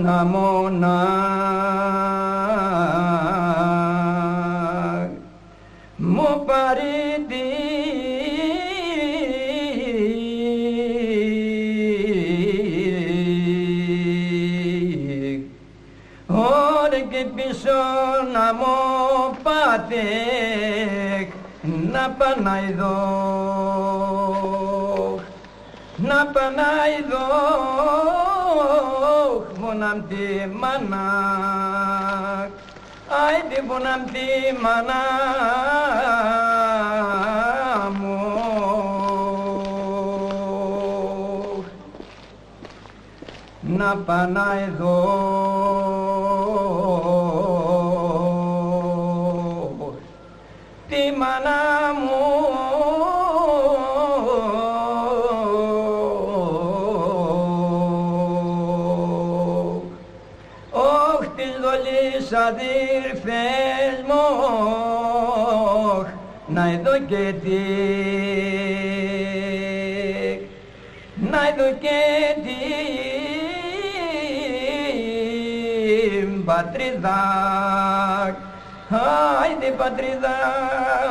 [0.00, 1.06] μόνα
[5.96, 6.92] μου πάρει
[16.26, 17.70] Ωρε και πίσω
[18.32, 20.02] να μου πάτε
[21.92, 23.00] να παναειδώ
[25.96, 27.81] να παναειδώ
[29.72, 31.06] μόναμ τη μάνα
[33.26, 35.02] άιντε μόναμ τη μάνα
[37.98, 38.18] μου
[43.60, 45.51] να παναειδώ
[67.12, 67.62] जी
[71.22, 71.34] न
[71.82, 72.60] केजी
[76.46, 78.34] Badrizak
[78.90, 81.01] Haydi Badrizak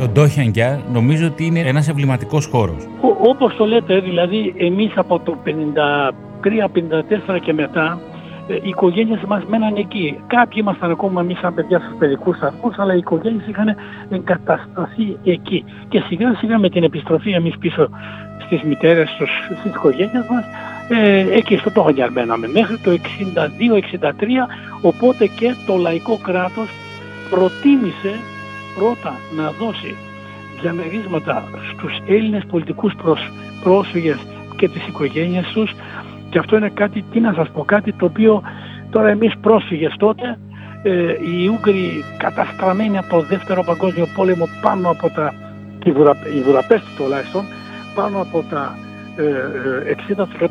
[0.00, 2.76] Το Ντόχιανγκιάρ νομίζω ότι είναι ένας εμβληματικός χώρος.
[3.00, 7.98] Ο- όπως το λέτε, δηλαδή εμείς από το 53-54 και μετά
[8.48, 10.20] ε, οι οικογένειες μας μέναν εκεί.
[10.26, 13.74] Κάποιοι ήμασταν ακόμα εμείς σαν παιδιά στους παιδικούς σταθμούς, αλλά οι οικογένειες είχαν
[14.10, 15.64] εγκατασταθεί εκεί.
[15.88, 17.88] Και σιγά σιγά με την επιστροφή εμείς πίσω
[18.46, 20.44] στις μητέρες, στους, στις οικογένειες μας,
[20.88, 24.48] ε, εκεί στο Τόχαγιαρ μέναμε μέχρι το 62-63,
[24.82, 26.68] οπότε και το λαϊκό κράτος
[27.30, 28.12] προτίμησε
[28.78, 29.96] πρώτα να δώσει
[30.60, 33.30] διαμερίσματα στους Έλληνες πολιτικούς προσ,
[33.62, 34.18] πρόσφυγες
[34.56, 35.72] και τις οικογένειες τους
[36.30, 38.42] και αυτό είναι κάτι, τι να σας πω, κάτι το οποίο
[38.90, 40.38] τώρα εμείς πρόσφυγες τότε
[40.82, 45.34] ε, οι Ούγγροι καταστραμμένοι από το δεύτερο παγκόσμιο πόλεμο πάνω από τα,
[45.84, 47.44] η, Βουδα, η Βουδαπέστη τουλάχιστον,
[47.94, 48.78] πάνω από τα
[49.16, 49.22] ε,
[49.90, 49.94] ε,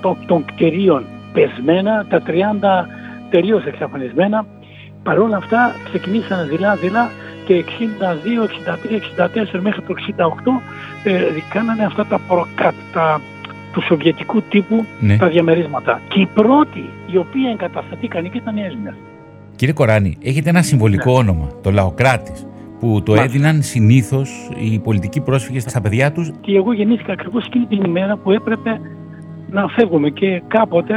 [0.01, 2.31] 60% των κτηρίων πεσμένα, τα 30
[3.29, 4.45] τελείως εξαφανισμένα.
[5.03, 7.09] Παρ' όλα αυτά ξεκινήσαν δειλά-δειλά
[7.45, 9.93] και 62, 63, 64 μέχρι το
[11.03, 11.21] 68 ε,
[11.53, 13.21] κάνανε αυτά τα, προκα, τα
[13.73, 15.17] του σοβιετικού τύπου Ναι.
[15.17, 16.01] τα διαμερίσματα.
[16.07, 18.93] Και οι πρώτοι οι οποίοι εγκατασταθήκαν και ήταν Έλληνες.
[19.55, 22.47] Κύριε Κοράνη, έχετε ένα συμβολικό όνομα, το Λαοκράτης,
[22.79, 23.37] που το Μάλιστα.
[23.37, 28.17] έδιναν συνήθως οι πολιτικοί πρόσφυγες στα παιδιά τους; Και εγώ γεννήθηκα ακριβώς εκείνη την ημέρα
[28.17, 28.79] που έπρεπε
[29.51, 30.93] να φεύγουμε και κάποτε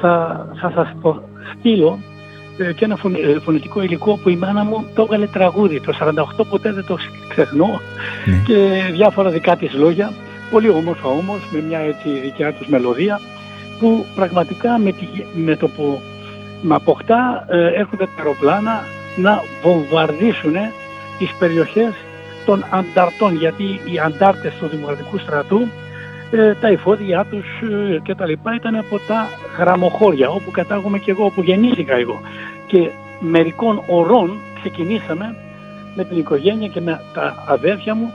[0.00, 1.22] θα, θα σας το
[1.58, 2.11] στείλω ε,
[2.76, 5.80] και ένα φων- ε, φωνητικό υλικό που η μάνα μου το έβγαλε τραγούδι.
[5.80, 6.96] Το 48 ποτέ δεν το
[7.28, 7.80] ξεχνώ
[8.24, 8.42] Ναι.
[8.46, 10.12] και διάφορα δικά της λόγια.
[10.50, 13.20] Πολύ όμορφα όμως, με μια έτσι δικιά τους μελωδία
[13.80, 16.00] που πραγματικά με, τη, με το που
[16.62, 18.84] με αποκτά ε, έρχονται τα αεροπλάνα
[19.16, 20.54] να βομβαρδίσουν
[21.18, 21.92] τις περιοχές
[22.46, 25.60] των ανταρτών γιατί οι αντάρτες του Δημοκρατικού Στρατού
[26.30, 27.46] ε, τα εφόδια τους
[27.94, 32.20] ε, και τα λοιπά ήταν από τα γραμμοχώρια όπου κατάγομαι και εγώ, όπου γεννήθηκα εγώ
[32.72, 35.34] και μερικών ωρών ξεκινήσαμε
[35.96, 38.10] με την οικογένεια και με τα αδέρφια μου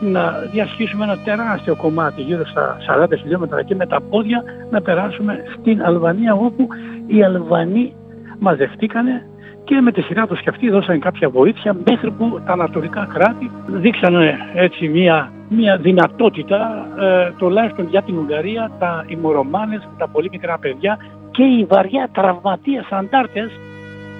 [0.00, 5.38] να διασχίσουμε ένα τεράστιο κομμάτι γύρω στα 40 χιλιόμετρα και με τα πόδια να περάσουμε
[5.58, 6.68] στην Αλβανία όπου
[7.06, 7.94] οι Αλβανοί
[8.38, 9.26] μαζευτήκανε
[9.64, 13.50] και με τη σειρά τους και αυτοί δώσαν κάποια βοήθεια μέχρι που τα ανατολικά κράτη
[13.66, 20.58] δείξανε έτσι μια, μια δυνατότητα ε, τουλάχιστον για την Ουγγαρία τα ημωρομάνες, τα πολύ μικρά
[20.58, 20.98] παιδιά
[21.30, 23.50] και οι βαριά τραυματίες αντάρτες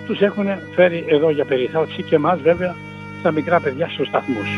[0.06, 2.74] τους έχουν φέρει εδώ για περιθάλψη και εμάς βέβαια
[3.18, 4.48] στα μικρά παιδιά στους σταθμούς.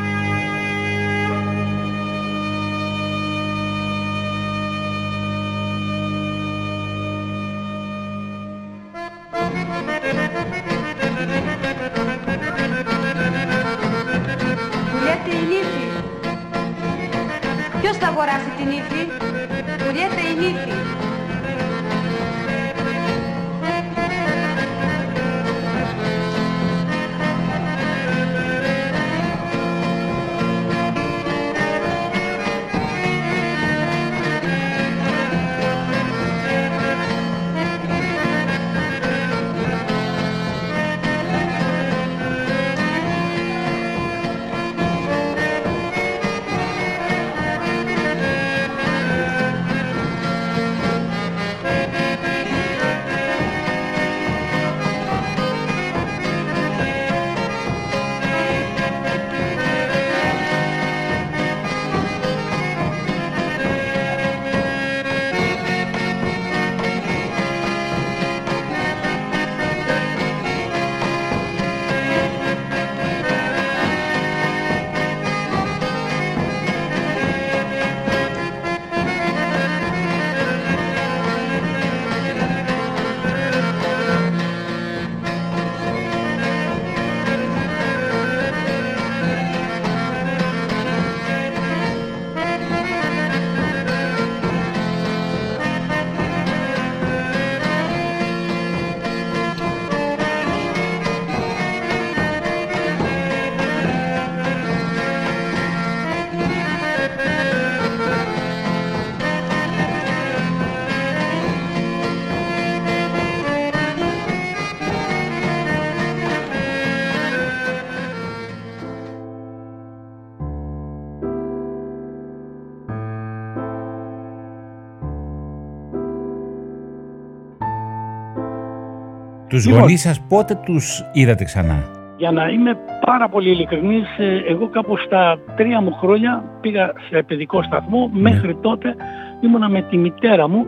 [129.54, 129.80] Τους Λοιπόν.
[129.80, 131.76] γονείς σας πότε τους είδατε ξανά;
[132.16, 137.22] Για να είμαι πάρα πολύ ειλικρινής, ε, εγώ κάπου στα τρία μου χρόνια πήγα σε
[137.22, 138.10] παιδικό σταθμό.
[138.12, 138.94] Μέχρι τότε
[139.40, 140.66] ήμουνα με τη μητέρα μου,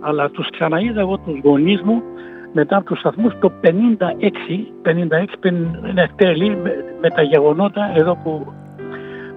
[0.00, 2.02] αλλά τους ξαναείδα εγώ τους γονείς μου
[2.52, 8.16] μετά από τους σταθμούς το 56, 56 πεν- ναι, τέλη, με, με τα γεγονότα εδώ
[8.22, 8.52] που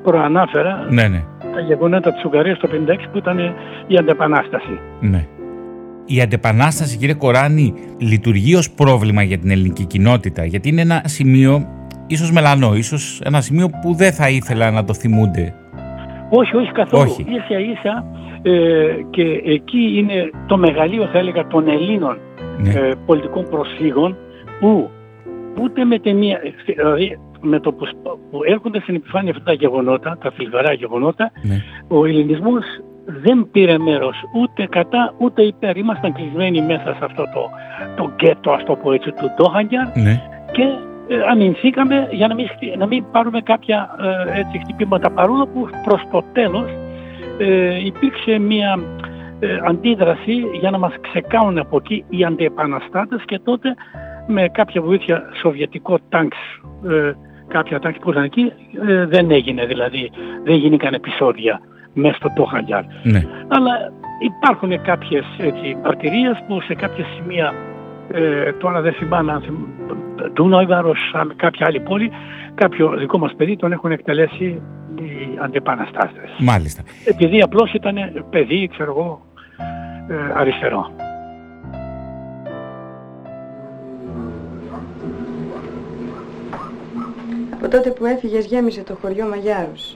[0.04, 1.24] προανάφερα, Ναι, ναι,
[1.54, 3.38] τα γεγονότα της Ουγγαρίας το 56 που ήταν
[3.88, 4.80] η αντεπανάσταση.
[5.00, 5.28] ναι.
[6.10, 11.68] Η αντεπανάσταση, κύριε Κοράνη, λειτουργεί ως πρόβλημα για την ελληνική κοινότητα, γιατί είναι ένα σημείο,
[12.08, 15.54] ίσως μελανό, ίσως ένα σημείο που δεν θα ήθελα να το θυμούνται.
[16.30, 17.02] Όχι, όχι καθόλου.
[17.12, 17.22] Όχι.
[17.22, 18.06] Ίσα ίσα
[18.42, 18.52] ε,
[19.10, 22.18] και εκεί είναι το μεγαλείο θα έλεγα των Ελλήνων
[22.62, 22.70] Ναι.
[22.70, 24.16] ε, πολιτικών προσφύγων
[24.60, 24.90] που
[25.62, 29.54] ούτε με τη μία, δηλαδή με το που, σπ- που έρχονται στην επιφάνεια αυτά τα
[29.54, 31.64] γεγονότα, τα θλιβερά γεγονότα, Ναι.
[31.88, 32.64] ο ελληνισμός
[33.08, 35.78] δεν πήρε μέρος ούτε κατά ούτε υπέρ.
[35.78, 37.50] Ήμασταν κλεισμένοι μέσα σε αυτό το,
[37.96, 40.22] το γκέτο, ας το πω έτσι, του Ντόχαγκιαρ Ναι.
[40.52, 40.64] και
[41.08, 43.90] ε, αμυνθήκαμε για να μην, χτυ- να μην πάρουμε κάποια
[44.34, 46.70] ε, έτσι, χτυπήματα παρόλο που προς το τέλος
[47.38, 48.80] ε, υπήρξε μια
[49.40, 53.74] ε, αντίδραση για να μας ξεκάνουν από εκεί οι αντιεπαναστάτες και τότε
[54.28, 56.38] με κάποια βοήθεια σοβιετικό τάγκς
[56.90, 57.12] ε,
[57.48, 58.52] κάποια τάγκς που ήταν εκεί
[58.88, 60.12] ε, δεν έγινε δηλαδή
[60.44, 61.62] δεν γίνηκαν επεισόδια
[61.98, 63.22] μέσα στο Τόχαγιάρ Ναι.
[63.48, 63.72] αλλά
[64.20, 67.54] υπάρχουν κάποιες έτσι, αρτηρίες που σε κάποια σημεία
[68.12, 69.44] ε, τώρα δεν θυμάμαι αν
[70.34, 72.12] Ντούναϊβαρος, αν κάποια άλλη πόλη,
[72.56, 74.62] κάποιο δικό μας παιδί τον έχουν εκτελέσει
[74.96, 76.36] οι αντιπαναστάτες.
[76.38, 76.84] Μάλιστα.
[77.06, 77.96] Επειδή απλώς ήταν
[78.30, 79.22] παιδί, ξέρω εγώ,
[80.08, 80.92] ε, αριστερό.
[87.54, 89.96] Από τότε που έφυγες γέμισε το χωριό Μαγιάρους.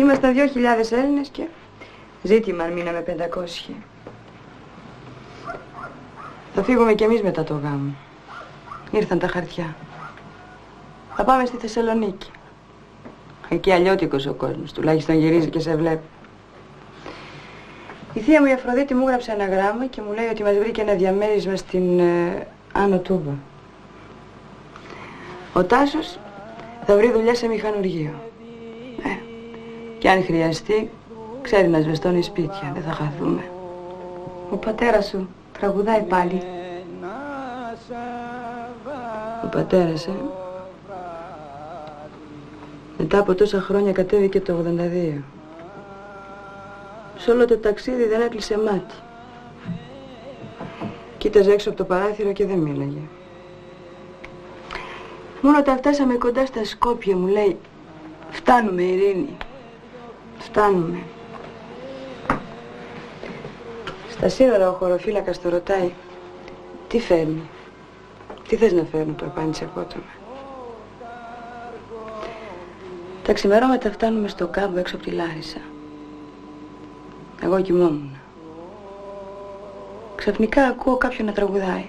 [0.00, 1.42] Ήμασταν 2.000 Έλληνες και
[2.22, 3.04] ζήτημα αν μείναμε
[3.68, 3.72] 500.
[6.54, 7.94] Θα φύγουμε κι εμείς μετά το γάμο.
[8.90, 9.76] Ήρθαν τα χαρτιά.
[11.16, 12.30] Θα πάμε στη Θεσσαλονίκη.
[13.48, 16.04] Εκεί αλλιώτικος ο κόσμος, τουλάχιστον γυρίζει και σε βλέπει.
[18.14, 20.80] Η θεία μου η Αφροδίτη μου έγραψε ένα γράμμα και μου λέει ότι μας βρήκε
[20.80, 23.32] ένα διαμέρισμα στην ε, Άνω Τούμπα.
[25.52, 26.18] Ο Τάσος
[26.86, 28.29] θα βρει δουλειά σε μηχανουργείο.
[30.00, 30.90] Ε, και αν χρειαστεί,
[31.42, 33.50] ξέρει να σβεστώνει σπίτια, δεν θα χαθούμε.
[34.50, 35.28] Ο πατέρας σου
[35.58, 36.42] τραγουδάει πάλι.
[39.44, 40.12] Ο πατέρας, ε.
[42.98, 45.22] Μετά από τόσα χρόνια κατέβηκε το 82.
[47.16, 48.94] Σε όλο το ταξίδι δεν έκλεισε μάτι.
[51.18, 53.00] Κοίταζε έξω από το παράθυρο και δεν μίλαγε.
[55.40, 57.56] Μόνο όταν φτάσαμε κοντά στα Σκόπια μου λέει
[58.30, 59.36] «Φτάνουμε Ειρήνη,
[60.50, 61.02] φτάνουμε».
[64.10, 65.92] Στα σύνορα ο χωροφύλακας το ρωτάει
[66.88, 67.48] «Τι φέρνει,
[68.48, 70.18] τι θες να φέρνω» προπάνησε απότομα.
[73.22, 75.60] Τα ξημερώματα φτάνουμε στο κάμπο έξω από τη Λάρισα.
[77.42, 78.16] Εγώ κοιμόμουν.
[80.16, 81.88] Ξαφνικά ακούω κάποιον να τραγουδάει.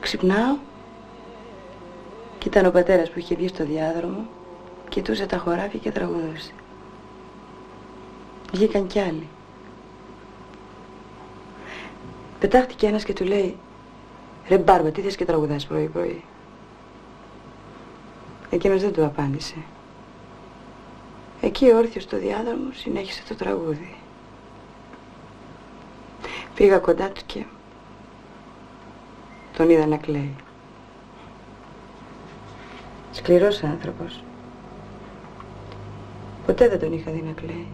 [0.00, 0.56] Ξυπνάω
[2.38, 4.26] και ήταν ο πατέρας που είχε βγει στο διάδρομο,
[4.88, 6.52] κοιτούσε τα χωράφια και τραγουδούσε.
[8.52, 9.28] Βγήκαν κι άλλοι.
[12.38, 13.56] Πετάχτηκε ένας και του λέει
[14.48, 16.24] «Ρε Μπάρμπα, τι θες και τραγουδάς πρωί πρωί».
[18.50, 19.56] Εκείνος δεν του απάντησε.
[21.40, 23.94] Εκεί όρθιος στο διάδρομο συνέχισε το τραγούδι.
[26.54, 27.44] Πήγα κοντά του και
[29.56, 30.34] τον είδα να κλαίει.
[33.12, 34.22] Σκληρός άνθρωπος.
[36.46, 37.66] Ποτέ δεν τον είχα δει να κλαίει.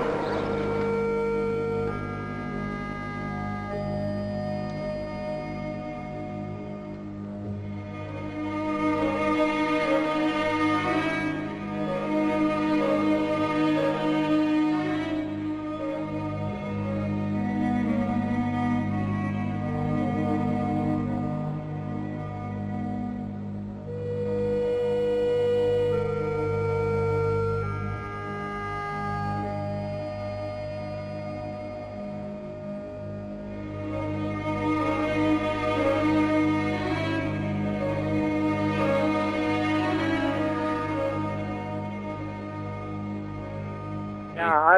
[0.00, 0.39] Thank you.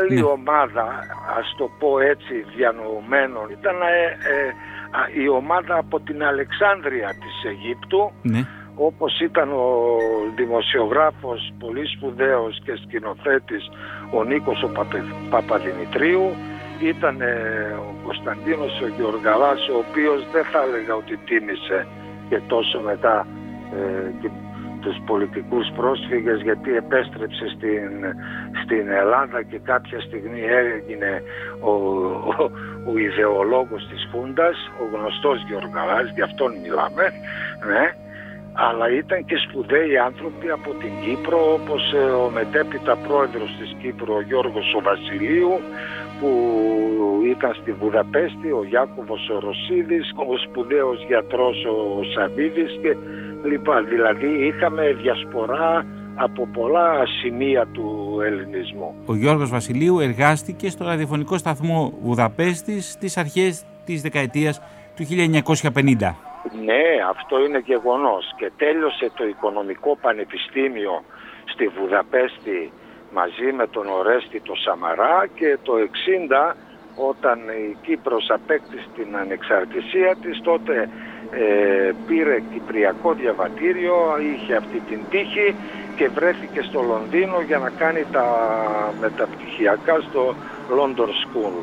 [0.02, 0.22] Άλλη Ναι.
[0.36, 0.86] ομάδα,
[1.38, 4.02] ας το πω έτσι, διανοουμένων, ήταν ε,
[4.34, 4.48] ε,
[4.98, 8.42] α, η ομάδα από την Αλεξάνδρεια της Αιγύπτου, Ναι.
[8.74, 9.68] όπως ήταν ο
[10.36, 13.70] δημοσιογράφος πολύ σπουδαίος και σκηνοθέτης
[14.12, 16.24] ο Νίκος ο Παπε- Παπαδημητρίου,
[16.82, 17.34] ήταν ε,
[17.88, 21.86] ο Κωνσταντίνος ο Γεωργαλάς, ο οποίος δεν θα έλεγα ότι τίμησε
[22.28, 23.26] και τόσο μετά
[23.76, 24.40] ε, την-
[24.80, 27.90] τους πολιτικούς πρόσφυγες γιατί επέστρεψε στην,
[28.64, 30.42] στην Ελλάδα και κάποια στιγμή
[30.76, 31.22] έγινε
[31.60, 32.50] ο, ο,
[32.90, 37.04] ο ιδεολόγος της Χούντας, ο γνωστός Γεωργαλάς, γι' αυτόν μιλάμε,
[37.68, 37.84] ναι,
[38.52, 44.14] αλλά ήταν και σπουδαίοι άνθρωποι από την Κύπρο όπως ε, ο μετέπειτα πρόεδρος της Κύπρου
[44.14, 45.60] ο Γιώργος ο Βασιλείου
[46.20, 46.30] που
[47.24, 52.96] ήταν στη Βουδαπέστη, ο Γιάκωβος ο Ρωσίδης, ο σπουδαίος γιατρός ο Σαβίδης και
[53.44, 53.82] λοιπά.
[53.82, 58.94] Δηλαδή είχαμε διασπορά από πολλά σημεία του ελληνισμού.
[59.06, 64.60] Ο Γιώργος Βασιλείου εργάστηκε στο ραδιοφωνικό σταθμό Βουδαπέστης στις αρχές της δεκαετίας
[64.96, 66.14] του 1950.
[66.64, 71.02] Ναι, αυτό είναι γεγονός και τέλειωσε το Οικονομικό Πανεπιστήμιο
[71.44, 72.72] στη Βουδαπέστη
[73.12, 75.72] μαζί με τον Ορέστη το Σαμαρά και το
[76.52, 76.54] 60
[76.96, 80.88] όταν η Κύπρος απέκτησε την ανεξαρτησία της τότε
[81.32, 83.94] ε, πήρε κυπριακό διαβατήριο,
[84.32, 85.54] είχε αυτή την τύχη
[85.96, 88.26] και βρέθηκε στο Λονδίνο για να κάνει τα
[89.00, 90.34] μεταπτυχιακά στο
[90.78, 91.56] London School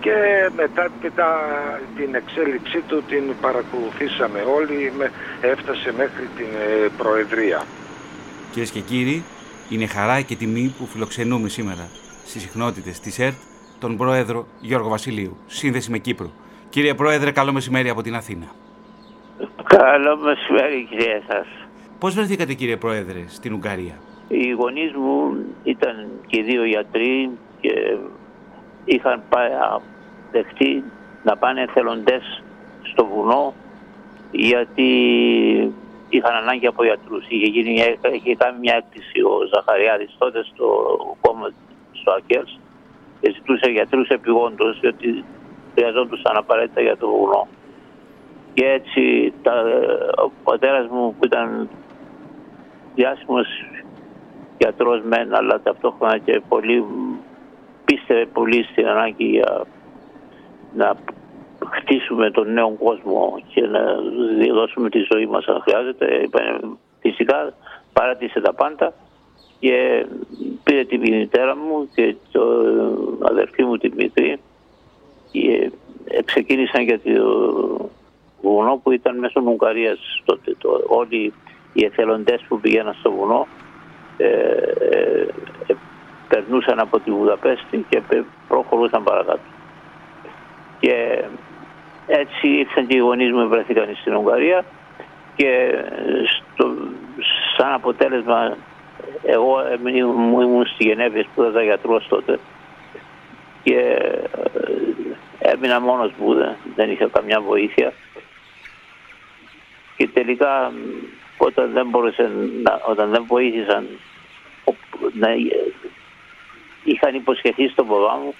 [0.00, 1.28] και μετά, μετά
[1.96, 5.10] την εξέλιξή του την παρακολουθήσαμε όλοι, με,
[5.40, 7.62] έφτασε μέχρι την ε, Προεδρία.
[8.50, 9.24] Κυρίες και κύριοι,
[9.68, 11.88] είναι χαρά και τιμή που φιλοξενούμε σήμερα
[12.26, 13.36] στις συχνότητες της ΕΡΤ
[13.78, 16.30] τον πρόεδρο Γιώργο Βασιλείου, σύνδεση με Κύπρο.
[16.68, 18.46] Κύριε Πρόεδρε, καλό μεσημέρι από την Αθήνα.
[19.64, 21.46] Καλό μεσημέρι κυρία σας.
[21.98, 23.94] Πώς βρεθήκατε κύριε Πρόεδρε στην Ουγγαρία;
[24.28, 27.96] Οι γονείς μου ήταν και δύο γιατροί και
[28.84, 29.50] είχαν πάει
[30.30, 30.84] δεχτεί
[31.22, 32.42] να πάνε εθελοντές
[32.82, 33.54] στο βουνό
[34.30, 34.88] γιατί
[36.08, 37.24] είχαν ανάγκη από γιατρούς.
[37.28, 40.66] Είχε, γίνει μια, είχε κάνει μια έκκληση ο Ζαχαριάδης τότε στο
[41.20, 41.50] κόμμα
[41.92, 42.58] στο ΑΚΕΛΣ
[43.20, 45.24] και ζητούσε γιατρούς επιγόντως διότι
[45.74, 47.48] χρειαζόντουσαν απαραίτητα για το βουνό.
[48.54, 49.52] Και έτσι τα,
[50.24, 51.68] ο πατέρας μου που ήταν
[52.94, 53.46] διάσημος
[54.58, 56.84] γιατρός μεν αλλά ταυτόχρονα και πολύ
[57.84, 59.66] πίστευε πολύ στην ανάγκη για
[60.74, 60.96] να
[61.70, 63.80] χτίσουμε τον νέο κόσμο και να
[64.52, 66.28] δώσουμε τη ζωή μας αν χρειάζεται.
[67.00, 67.54] Φυσικά
[67.92, 68.92] παράτησε τα πάντα
[69.58, 70.06] και
[70.64, 72.42] πήρε τη μητέρα μου και το
[73.20, 74.40] αδερφή μου τη Δημητρή
[75.30, 75.70] και
[76.24, 77.90] ξεκίνησαν για το
[78.50, 80.54] βουνό που ήταν μέσω Ουγγαρίας τότε.
[80.58, 81.32] Το, όλοι
[81.72, 83.46] οι εθελοντές που πήγαιναν στο βουνό
[84.16, 85.26] ε, ε,
[85.66, 85.74] ε
[86.28, 88.02] περνούσαν από τη Βουδαπέστη και
[88.48, 89.40] προχωρούσαν παρακάτω.
[90.80, 91.24] Και
[92.06, 94.64] έτσι ήρθαν και οι γονείς μου βρεθήκαν στην Ουγγαρία
[95.36, 95.74] και
[96.26, 96.74] στο,
[97.56, 98.56] σαν αποτέλεσμα
[99.22, 99.56] εγώ
[100.42, 102.38] ήμουν στη Γενέβη, σπούδαζα γιατρός τότε
[103.64, 103.78] και
[105.38, 107.92] ε, έμεινα μόνος μου, δεν, δεν είχα καμιά βοήθεια
[109.96, 110.72] και τελικά
[111.36, 112.30] όταν δεν μπορούσε
[112.62, 113.86] να, όταν δεν βοήθησαν
[115.12, 115.28] να,
[116.84, 118.34] είχαν υποσχεθεί στον παπά μου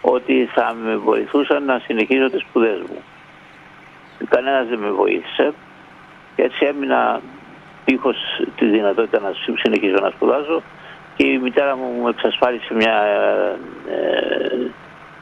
[0.00, 3.02] ότι θα με βοηθούσαν να συνεχίσω τις σπουδές μου.
[4.28, 5.52] Κανένας δεν με βοήθησε
[6.36, 7.20] και έτσι έμεινα
[7.84, 8.16] δίχως
[8.56, 9.32] τη δυνατότητα να
[9.62, 10.62] συνεχίσω να σπουδάζω
[11.16, 13.58] και η μητέρα μου μου εξασφάλισε μια ε,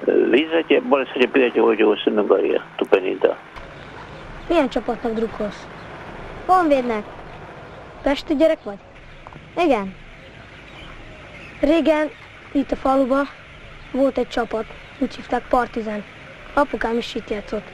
[0.06, 3.30] ε, βίζα και μπόρεσα και πήγα και εγώ και εγώ στην Ουγγαρία του 50.
[4.48, 5.66] Milyen csapatnak drukkolsz?
[6.46, 7.04] Honvédnek.
[8.02, 8.78] Pesti gyerek vagy?
[9.56, 9.94] Igen.
[11.60, 12.10] Régen
[12.52, 13.28] itt a faluban
[13.92, 14.64] volt egy csapat,
[14.98, 16.04] úgy hívták Partizán.
[16.54, 17.66] Apukám is itt játszott.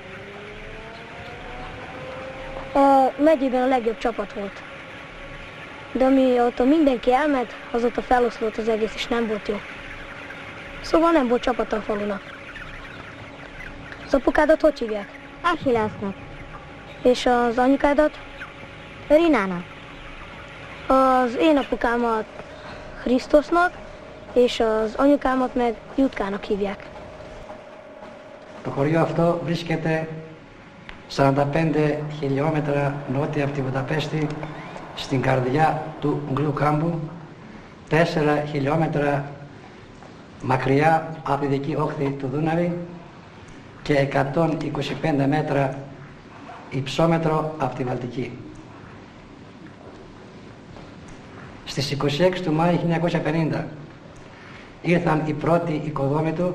[2.75, 4.63] A megyében a legjobb csapat volt.
[5.93, 9.61] De amióta mindenki elment, azóta feloszlott az egész, és nem volt jó.
[10.81, 12.23] Szóval nem volt csapat a falunak.
[14.07, 15.09] Az apukádat hogy hívják?
[15.43, 16.15] Achillesnek.
[17.05, 18.11] És az anyukádat?
[19.09, 19.63] Rinának.
[20.87, 22.25] Az én apukámat
[23.03, 23.73] Krisztusnak,
[24.33, 26.87] és az anyukámat meg Jutkának hívják.
[28.63, 30.09] Το χωριό αυτό βρίσκεται
[31.17, 34.27] 45 χιλιόμετρα νότια από τη Βουδαπέστη
[34.95, 37.01] στην καρδιά του Γκλου Κάμπου
[37.91, 37.95] 4
[38.51, 39.25] χιλιόμετρα
[40.43, 42.79] μακριά από τη δική όχθη του Δούναβη
[43.83, 45.75] και 125 μέτρα
[46.75, 48.31] υψόμετρο από τη Βαλτική.
[51.65, 52.79] Στις 26 του Μάη
[53.53, 53.63] 1950
[54.83, 56.55] ήρθαν οι πρώτοι οικοδόμοι του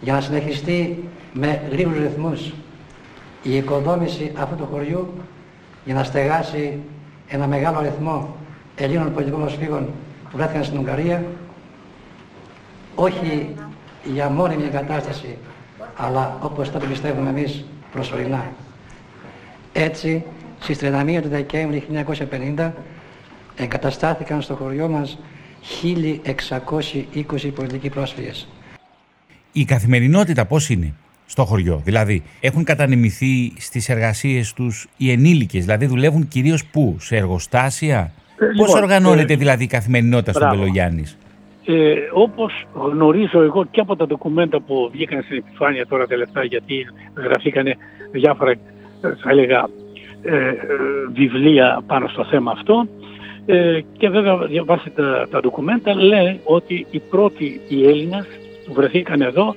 [0.00, 2.52] για να συνεχιστεί με γρήγορους ρυθμούς
[3.42, 5.12] η οικοδόμηση αυτού του χωριού
[5.84, 6.78] για να στεγάσει
[7.28, 8.36] ένα μεγάλο αριθμό
[8.76, 9.90] Ελλήνων πολιτικών προσφύγων
[10.30, 11.24] που βρέθηκαν στην Ουγγαρία
[12.94, 13.54] όχι
[14.04, 15.38] για μόνιμη εγκατάσταση
[15.96, 18.52] αλλά όπως τότε πιστεύουμε εμείς προσωρινά.
[19.72, 20.24] Έτσι
[20.60, 21.84] στις 31 του Δεκέμβρη
[22.56, 22.72] 1950
[23.56, 25.18] εγκαταστάθηκαν στο χωριό μας
[25.82, 28.48] 1.620 πολιτικοί πρόσφυγες.
[29.52, 30.94] Η καθημερινότητα πώς είναι
[31.26, 37.16] στο χωριό, δηλαδή έχουν κατανεμηθεί στις εργασίες τους οι ενήλικες, δηλαδή δουλεύουν κυρίως πού, σε
[37.16, 41.16] εργοστάσια, ε, πώς λοιπόν, οργανώνεται ε, δηλαδή η καθημερινότητα στον Πελογιάννης;
[41.70, 46.86] Ε, όπως γνωρίζω εγώ και από τα ντοκουμέντα που βγήκαν στην επιφάνεια τώρα τελευταία γιατί
[47.14, 47.76] γραφήκανε
[48.10, 48.54] διάφορα
[49.00, 49.68] θα έλεγα
[50.22, 50.52] ε,
[51.12, 52.86] βιβλία πάνω στο θέμα αυτό
[53.46, 58.26] ε, και βέβαια διαβάσει τα, τα ντοκουμέντα λέει ότι οι πρώτοι οι Έλληνες
[58.66, 59.54] που βρεθήκαν εδώ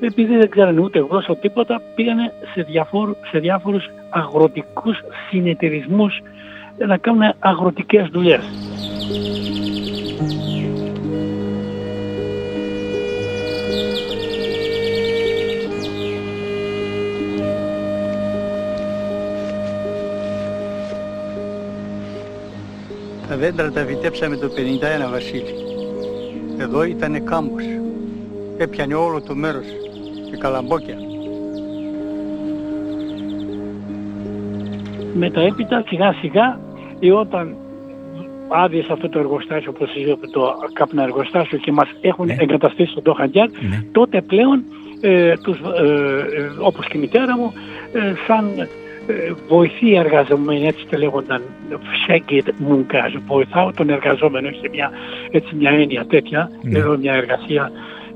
[0.00, 4.98] επειδή δεν ξέρανε ούτε γλώσσα τίποτα πήγανε σε, διαφόρου, σε διάφορους αγροτικούς
[5.30, 6.20] συνεταιρισμούς
[6.86, 8.40] να κάνουν αγροτικές δουλειές.
[23.32, 24.50] Τα δέντρα τα βιτέψαμε το
[25.06, 25.54] 51 Βασίλη.
[26.58, 27.62] Εδώ ήταν κάμπος.
[28.58, 29.64] Έπιανε όλο το μέρος
[30.30, 30.96] και καλαμπόκια.
[35.14, 36.60] Μετά έπειτα σιγά σιγά
[36.98, 37.56] ή όταν
[38.48, 42.36] άδειες αυτό το εργοστάσιο, όπως είπατε, το καπνά εργοστάσιο και μας έχουν ναι.
[42.38, 43.84] εγκαταστήσει στον Τόχαντιάρ, ναι.
[43.92, 44.64] τότε πλέον
[45.00, 47.52] ε, τους, ε, ε, όπως και η μητέρα μου,
[47.92, 48.68] ε, σαν
[49.06, 51.42] ε, βοηθοί εργαζομένοι, έτσι το λέγονταν,
[51.92, 54.90] φσέγγιτ μουγκάζ, βοηθάω τον εργαζόμενο, έχει μια,
[55.30, 56.78] έτσι μια έννοια τέτοια, ναι.
[56.78, 57.70] εδώ μια εργασία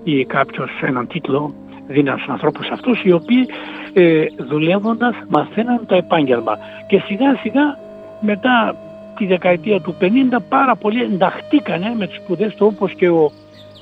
[0.04, 1.54] ή κάποιος έναν τίτλο
[1.88, 3.46] δίναν στους ανθρώπους αυτούς οι οποίοι
[3.92, 6.58] ε, δουλεύοντας μαθαίναν το επάγγελμα
[6.88, 7.78] και σιγά σιγά
[8.20, 8.76] μετά
[9.18, 10.06] τη δεκαετία του 50
[10.48, 13.32] πάρα πολλοί ενταχτήκανε με τις σπουδές του όπως και ο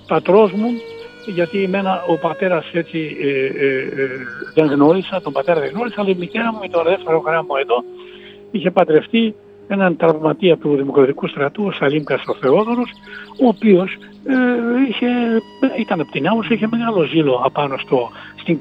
[0.06, 0.68] πατρός μου
[1.30, 4.08] γιατί εμένα ο πατέρας έτσι ε, ε, ε,
[4.54, 7.84] δεν γνώρισα, τον πατέρα δεν γνώρισα, αλλά η μητέρα μου με το δεύτερο γράμμα εδώ
[8.50, 9.34] είχε παντρευτεί
[9.68, 12.90] έναν τραυματία του Δημοκρατικού Στρατού, ο Σαλίμ Καστροφεόδωρος,
[13.42, 13.92] ο οποίος
[14.24, 14.34] ε,
[14.88, 15.06] είχε,
[15.78, 18.10] ήταν από την Άμμος, είχε μεγάλο ζήλο απάνω στο,
[18.40, 18.60] στην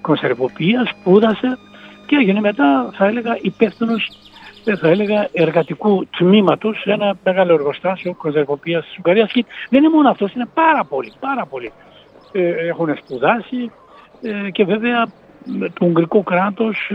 [0.00, 1.58] κονσερβοποιία, σπούδασε
[2.06, 4.08] και έγινε μετά, θα έλεγα, υπεύθυνος
[4.80, 9.32] θα έλεγα, εργατικού τμήματος σε ένα μεγάλο εργοστάσιο κονσερβοποίηση της Ουγγαρίας.
[9.32, 11.89] Και δεν είναι μόνο αυτός, είναι πάρα πολύ, πάρα πολύ ε,
[12.68, 13.70] έχουν σπουδάσει
[14.22, 15.06] ε, και βέβαια
[15.72, 16.94] το Ουγγρικό κράτος ε,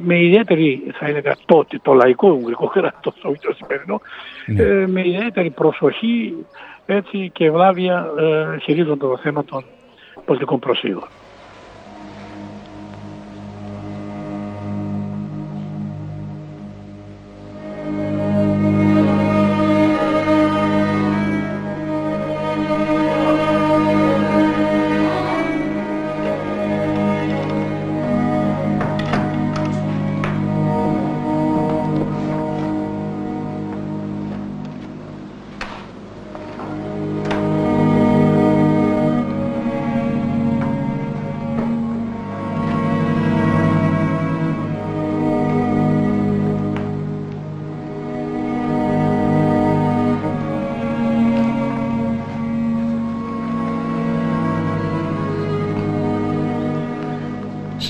[0.00, 4.00] με ιδιαίτερη, θα έλεγα τότε, το λαϊκό Ουγγρικό κράτος, όχι το σημερινό,
[4.46, 4.86] ναι.
[4.86, 6.34] με ιδιαίτερη προσοχή
[6.86, 8.06] έτσι, και ευλάβεια
[8.62, 9.64] χειρίζονται το θέμα των
[10.24, 11.08] πολιτικών προσφύγων.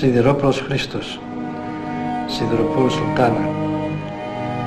[0.01, 1.19] Σιδηρόπλος Χρήστος,
[2.27, 3.49] Σιδηροπούλος Σουλτάνα,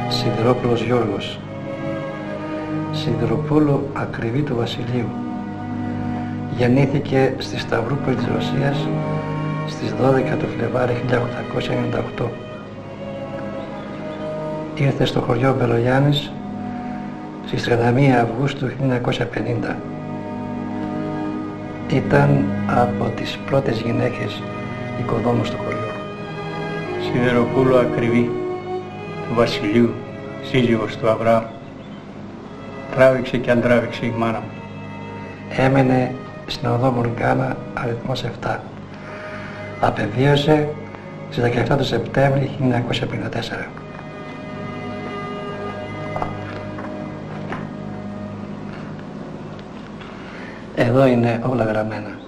[0.08, 1.38] Σιδηρόπλος Γιώργος,
[2.92, 5.08] Σιδηροπούλου Ακριβή του Βασιλείου.
[6.56, 8.88] Γεννήθηκε στη Σταυρούπολη της Ρωσίας
[9.66, 10.92] στις 12 του Φλεβάρι
[12.18, 12.30] 1898.
[14.74, 16.32] Ήρθε στο χωριό Μπελογιάννης
[17.46, 19.76] στις 31 Αυγούστου 1950.
[21.88, 24.42] Ήταν από τις πρώτες γυναίκες
[24.98, 25.92] οικοδόμος στο χωριό.
[27.02, 28.30] Σιδεροπούλου ακριβή
[29.28, 29.94] του Βασιλείου,
[30.42, 31.44] σύζυγος του Αβραάμ.
[32.94, 34.50] Τράβηξε και αντράβηξε η μάνα μου.
[35.56, 36.14] Έμενε
[36.46, 38.56] στην οδό Μουργκάνα αριθμός 7.
[39.80, 40.68] Απεβίωσε
[41.30, 43.68] στις 17 του Σεπτέμβρη 1954.
[50.74, 52.18] Εδώ είναι όλα γραμμένα.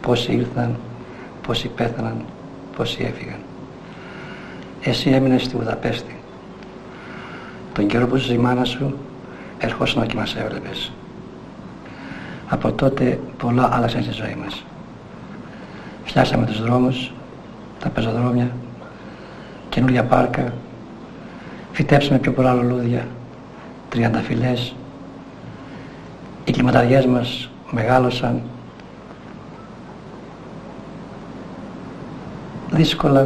[0.00, 0.76] Πώς ήρθαν,
[1.46, 2.24] πόσοι πέθαναν,
[2.76, 3.38] πόσοι έφυγαν.
[4.82, 6.16] Εσύ έμεινες στη Βουδαπέστη.
[7.72, 8.96] Τον καιρό που ζούσε η μάνα σου,
[9.58, 10.92] ερχόσουν και μας έβλεπες.
[12.48, 14.64] Από τότε πολλά άλλαξαν στη ζωή μας.
[16.04, 17.12] Φτιάσαμε τους δρόμους,
[17.78, 18.50] τα πεζοδρόμια,
[19.68, 20.52] καινούργια πάρκα,
[21.72, 23.06] φυτέψαμε πιο πολλά λουλούδια,
[23.88, 24.74] τριανταφυλές.
[26.44, 28.42] Οι κλιματαριές μας μεγάλωσαν
[32.74, 33.24] δύσκολα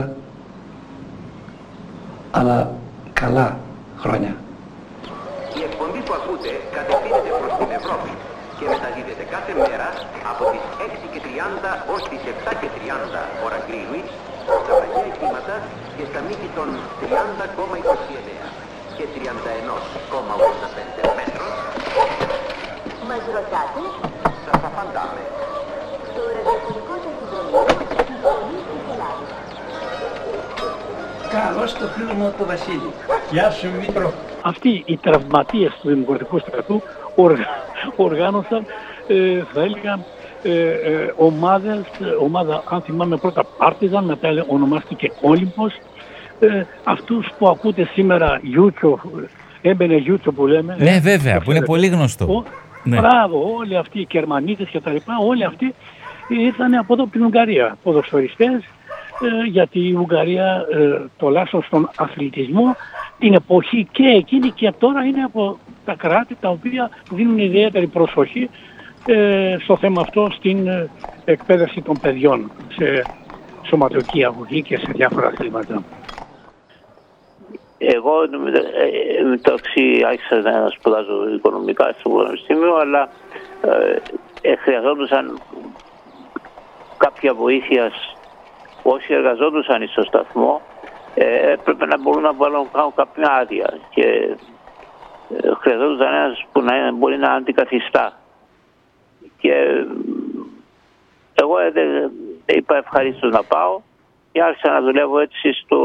[2.31, 2.59] αλλά
[3.13, 3.47] καλά
[4.03, 4.33] χρόνια.
[5.59, 8.13] Η εκπομπή που ακούτε κατευθύνεται προς την Ευρώπη
[8.59, 9.89] και μεταδίδεται κάθε μέρα
[10.33, 10.65] από τις
[11.05, 14.11] 6 και 30 ως τις 7 και 30 ώρα Greenwich
[14.65, 15.55] στα βαγιά εκλίματα
[15.97, 16.69] και στα μήκη των
[17.01, 18.47] 30,29
[18.97, 21.53] και 31,85 μέτρων.
[23.09, 23.83] Μας ρωτάτε;
[24.45, 25.23] Σας απαντάμε.
[26.15, 27.17] Το ραδιοφωνικό σας
[31.47, 32.91] Καλώς το φίλο το Βασίλη.
[33.31, 34.13] Γεια σου Μήτρο.
[34.43, 36.83] Αυτοί οι τραυματίες του Δημοκρατικού Στρατού
[37.15, 37.47] οργα...
[37.97, 38.65] οργάνωσαν,
[39.09, 39.99] ε, θα έλεγα,
[40.43, 41.81] ε, ε, ομάδες,
[42.21, 45.73] ομάδα, αν θυμάμαι πρώτα Πάρτιζαν, μετά ονομάστηκε Όλυμπος.
[46.41, 49.01] Ε, αυτούς που ακούτε σήμερα Γιούτσο,
[49.63, 50.77] έμπαινε Γιούτσο που λέμε.
[50.79, 52.25] Ναι βέβαια, που είναι πολύ γνωστό.
[52.25, 52.45] Ο,
[52.83, 52.99] ναι.
[53.01, 55.75] Μπράβο, όλοι αυτοί οι Κερμανίτες και τα λοιπά, όλοι αυτοί
[56.29, 57.77] ήρθαν από εδώ από την Ουγγαρία.
[57.83, 58.63] Ποδοσφαιριστές, ε,
[59.47, 62.77] γιατί η Ουγγαρία ε, τουλάχιστον στον αθλητισμό
[63.19, 68.51] την εποχή και εκείνη και τώρα είναι από τα κράτη τα οποία δίνουν ιδιαίτερη προσοχή
[69.07, 70.69] ε, στο θέμα αυτό στην
[71.25, 73.05] εκπαίδευση των παιδιών σε
[73.67, 75.83] σωματική αγωγή και σε διάφορα αθλήματα.
[77.79, 83.09] Εγώ ε, μεταξύ άρχισα να σπουδάζω οικονομικά στο Πανεπιστήμιο, αλλά
[83.61, 85.39] ε, ε, χρειαζόντουσαν
[86.97, 87.93] κάποια βοήθεια
[88.91, 90.63] όσοι εργαζόντουσαν στο σταθμό
[91.15, 94.07] ε, έπρεπε να μπορούν να βάλουν κάνουν κάποια άδεια και
[95.37, 98.19] ε, χρειαζόταν ένας που να μπορεί να αντικαθιστά.
[99.39, 99.87] Και ε,
[101.35, 102.11] εγώ ε, δεν
[102.47, 103.81] είπα ευχαρίστως να πάω
[104.33, 105.79] και άρχισα να δουλεύω έτσι στο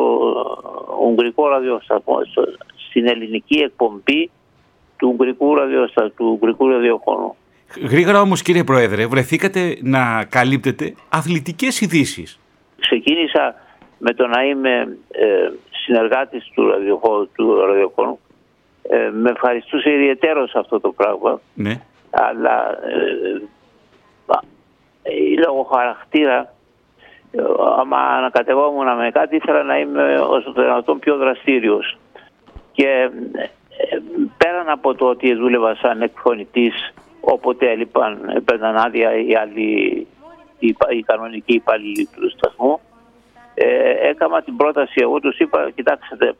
[1.02, 2.18] Ουγγρικό ραδιοσταθμό,
[2.90, 4.32] στην ελληνική εκπομπή
[4.98, 6.12] του Ουγγρικού, ραδιοστα...
[6.12, 7.36] του Ουγγρικού ραδιοφώνου.
[7.90, 12.40] Γρήγορα όμως κύριε Πρόεδρε, βρεθήκατε να καλύπτετε αθλητικές ειδήσεις.
[12.86, 13.56] Ξεκίνησα
[13.98, 18.20] με το να είμαι ε, συνεργάτης του, ραδιοφώνου, του ραδιοφώνου.
[18.84, 21.40] Ε, με ευχαριστούσε ιδιαίτερος αυτό το πράγμα.
[21.54, 21.82] Ναι.
[22.12, 23.42] Αλλά ε,
[25.04, 25.14] ε,
[25.46, 26.54] λόγω χαρακτήρα
[27.32, 27.42] ε,
[27.80, 31.98] άμα ανακατευόμουν με κάτι ήθελα να είμαι όσο το δυνατόν πιο δραστήριος.
[32.72, 33.10] Και
[33.78, 33.98] ε,
[34.38, 40.08] πέραν από το ότι δούλευα σαν εκφωνητής όποτε έλειπαν, έπαιρναν άδεια οι άλλοι
[40.68, 42.80] οι, οι κανονικοί υπάλληλοι του σταθμού.
[43.54, 46.36] Ε, έκανα την πρόταση εγώ τους είπα κοιτάξτε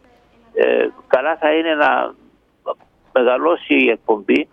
[0.54, 2.14] ε, καλά θα είναι να
[3.14, 4.48] μεγαλώσει η εκπομπή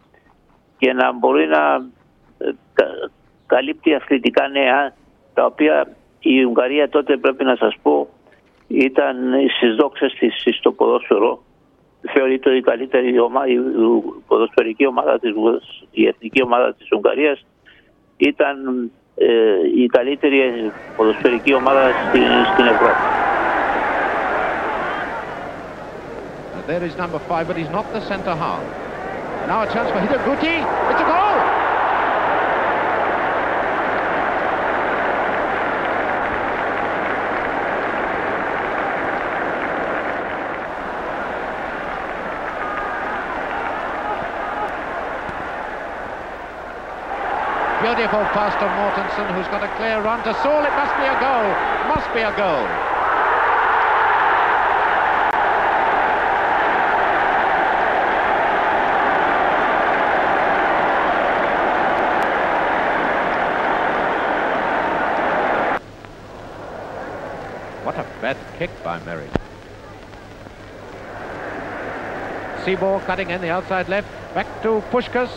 [0.79, 1.91] και να μπορεί να
[2.39, 2.51] ε,
[3.47, 4.95] καλύπτει αθλητικά νέα
[5.35, 8.09] τα οποία η Ουγγαρία τότε πρέπει να σας πω
[8.67, 9.17] ήταν
[9.57, 11.43] στις δόξες της στο ποδόσφαιρο.
[12.13, 13.57] Θεωρείται η καλύτερη ομάδα, η
[14.27, 15.33] ποδοσφαιρική ομάδα της,
[15.91, 17.47] η εθνική ομάδα της Ουγγαρίας.
[18.17, 18.91] Ήταν ε,
[19.77, 23.03] η καλύτερη ποδοσφαιρική ομάδα στην, στην Ευρώπη.
[26.67, 28.63] There is number five, but he's not the centre half.
[29.49, 30.57] Now a chance for Hidaguti.
[30.91, 31.30] It's a goal!
[48.01, 50.65] Beautiful pass to Mortensen, who's got a clear run to Saul.
[50.65, 51.45] It must be a goal.
[51.87, 52.65] Must be a goal.
[67.85, 69.29] What a bad kick by Merry.
[72.65, 74.09] Seaball cutting in the outside left.
[74.33, 75.29] Back to Pushkas.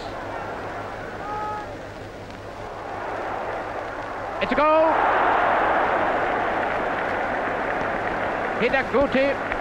[4.43, 4.91] It's a goal.
[8.59, 9.52] Hidaguti.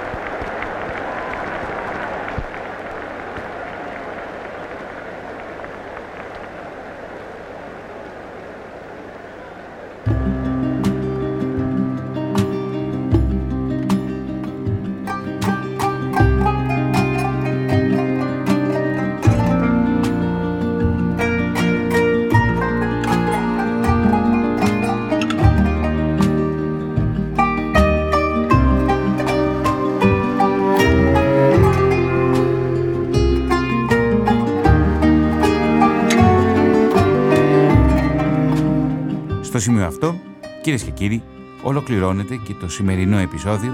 [39.62, 40.14] Σημείο αυτό,
[40.62, 41.22] κυρίες και κύριοι,
[41.62, 43.72] ολοκληρώνεται και το σημερινό επεισόδιο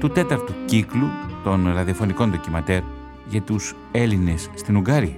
[0.00, 1.08] του τέταρτου κύκλου
[1.44, 2.82] των ραδιοφωνικών ντοκιματέρ
[3.28, 5.16] για τους Έλληνες στην Ουγγαρία.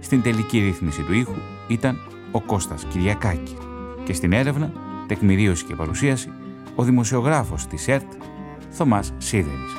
[0.00, 1.34] Στην τελική ρύθμιση του ήχου
[1.68, 1.96] ήταν
[2.30, 3.56] ο Κώστας Κυριακάκη
[4.04, 4.72] και στην έρευνα,
[5.06, 6.28] τεκμηρίωση και παρουσίαση,
[6.74, 8.12] ο δημοσιογράφος της ΕΡΤ,
[8.70, 9.72] Θωμάς Σίδερης.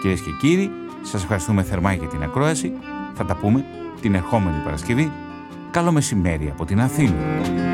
[0.00, 0.70] Κυρίες και κύριοι,
[1.02, 2.72] σας ευχαριστούμε θερμά για την ακρόαση.
[3.14, 3.64] Θα τα πούμε
[4.00, 5.12] την ερχόμενη Παρασκευή.
[5.70, 7.69] Καλό μεσημέρι από την Αθήνα.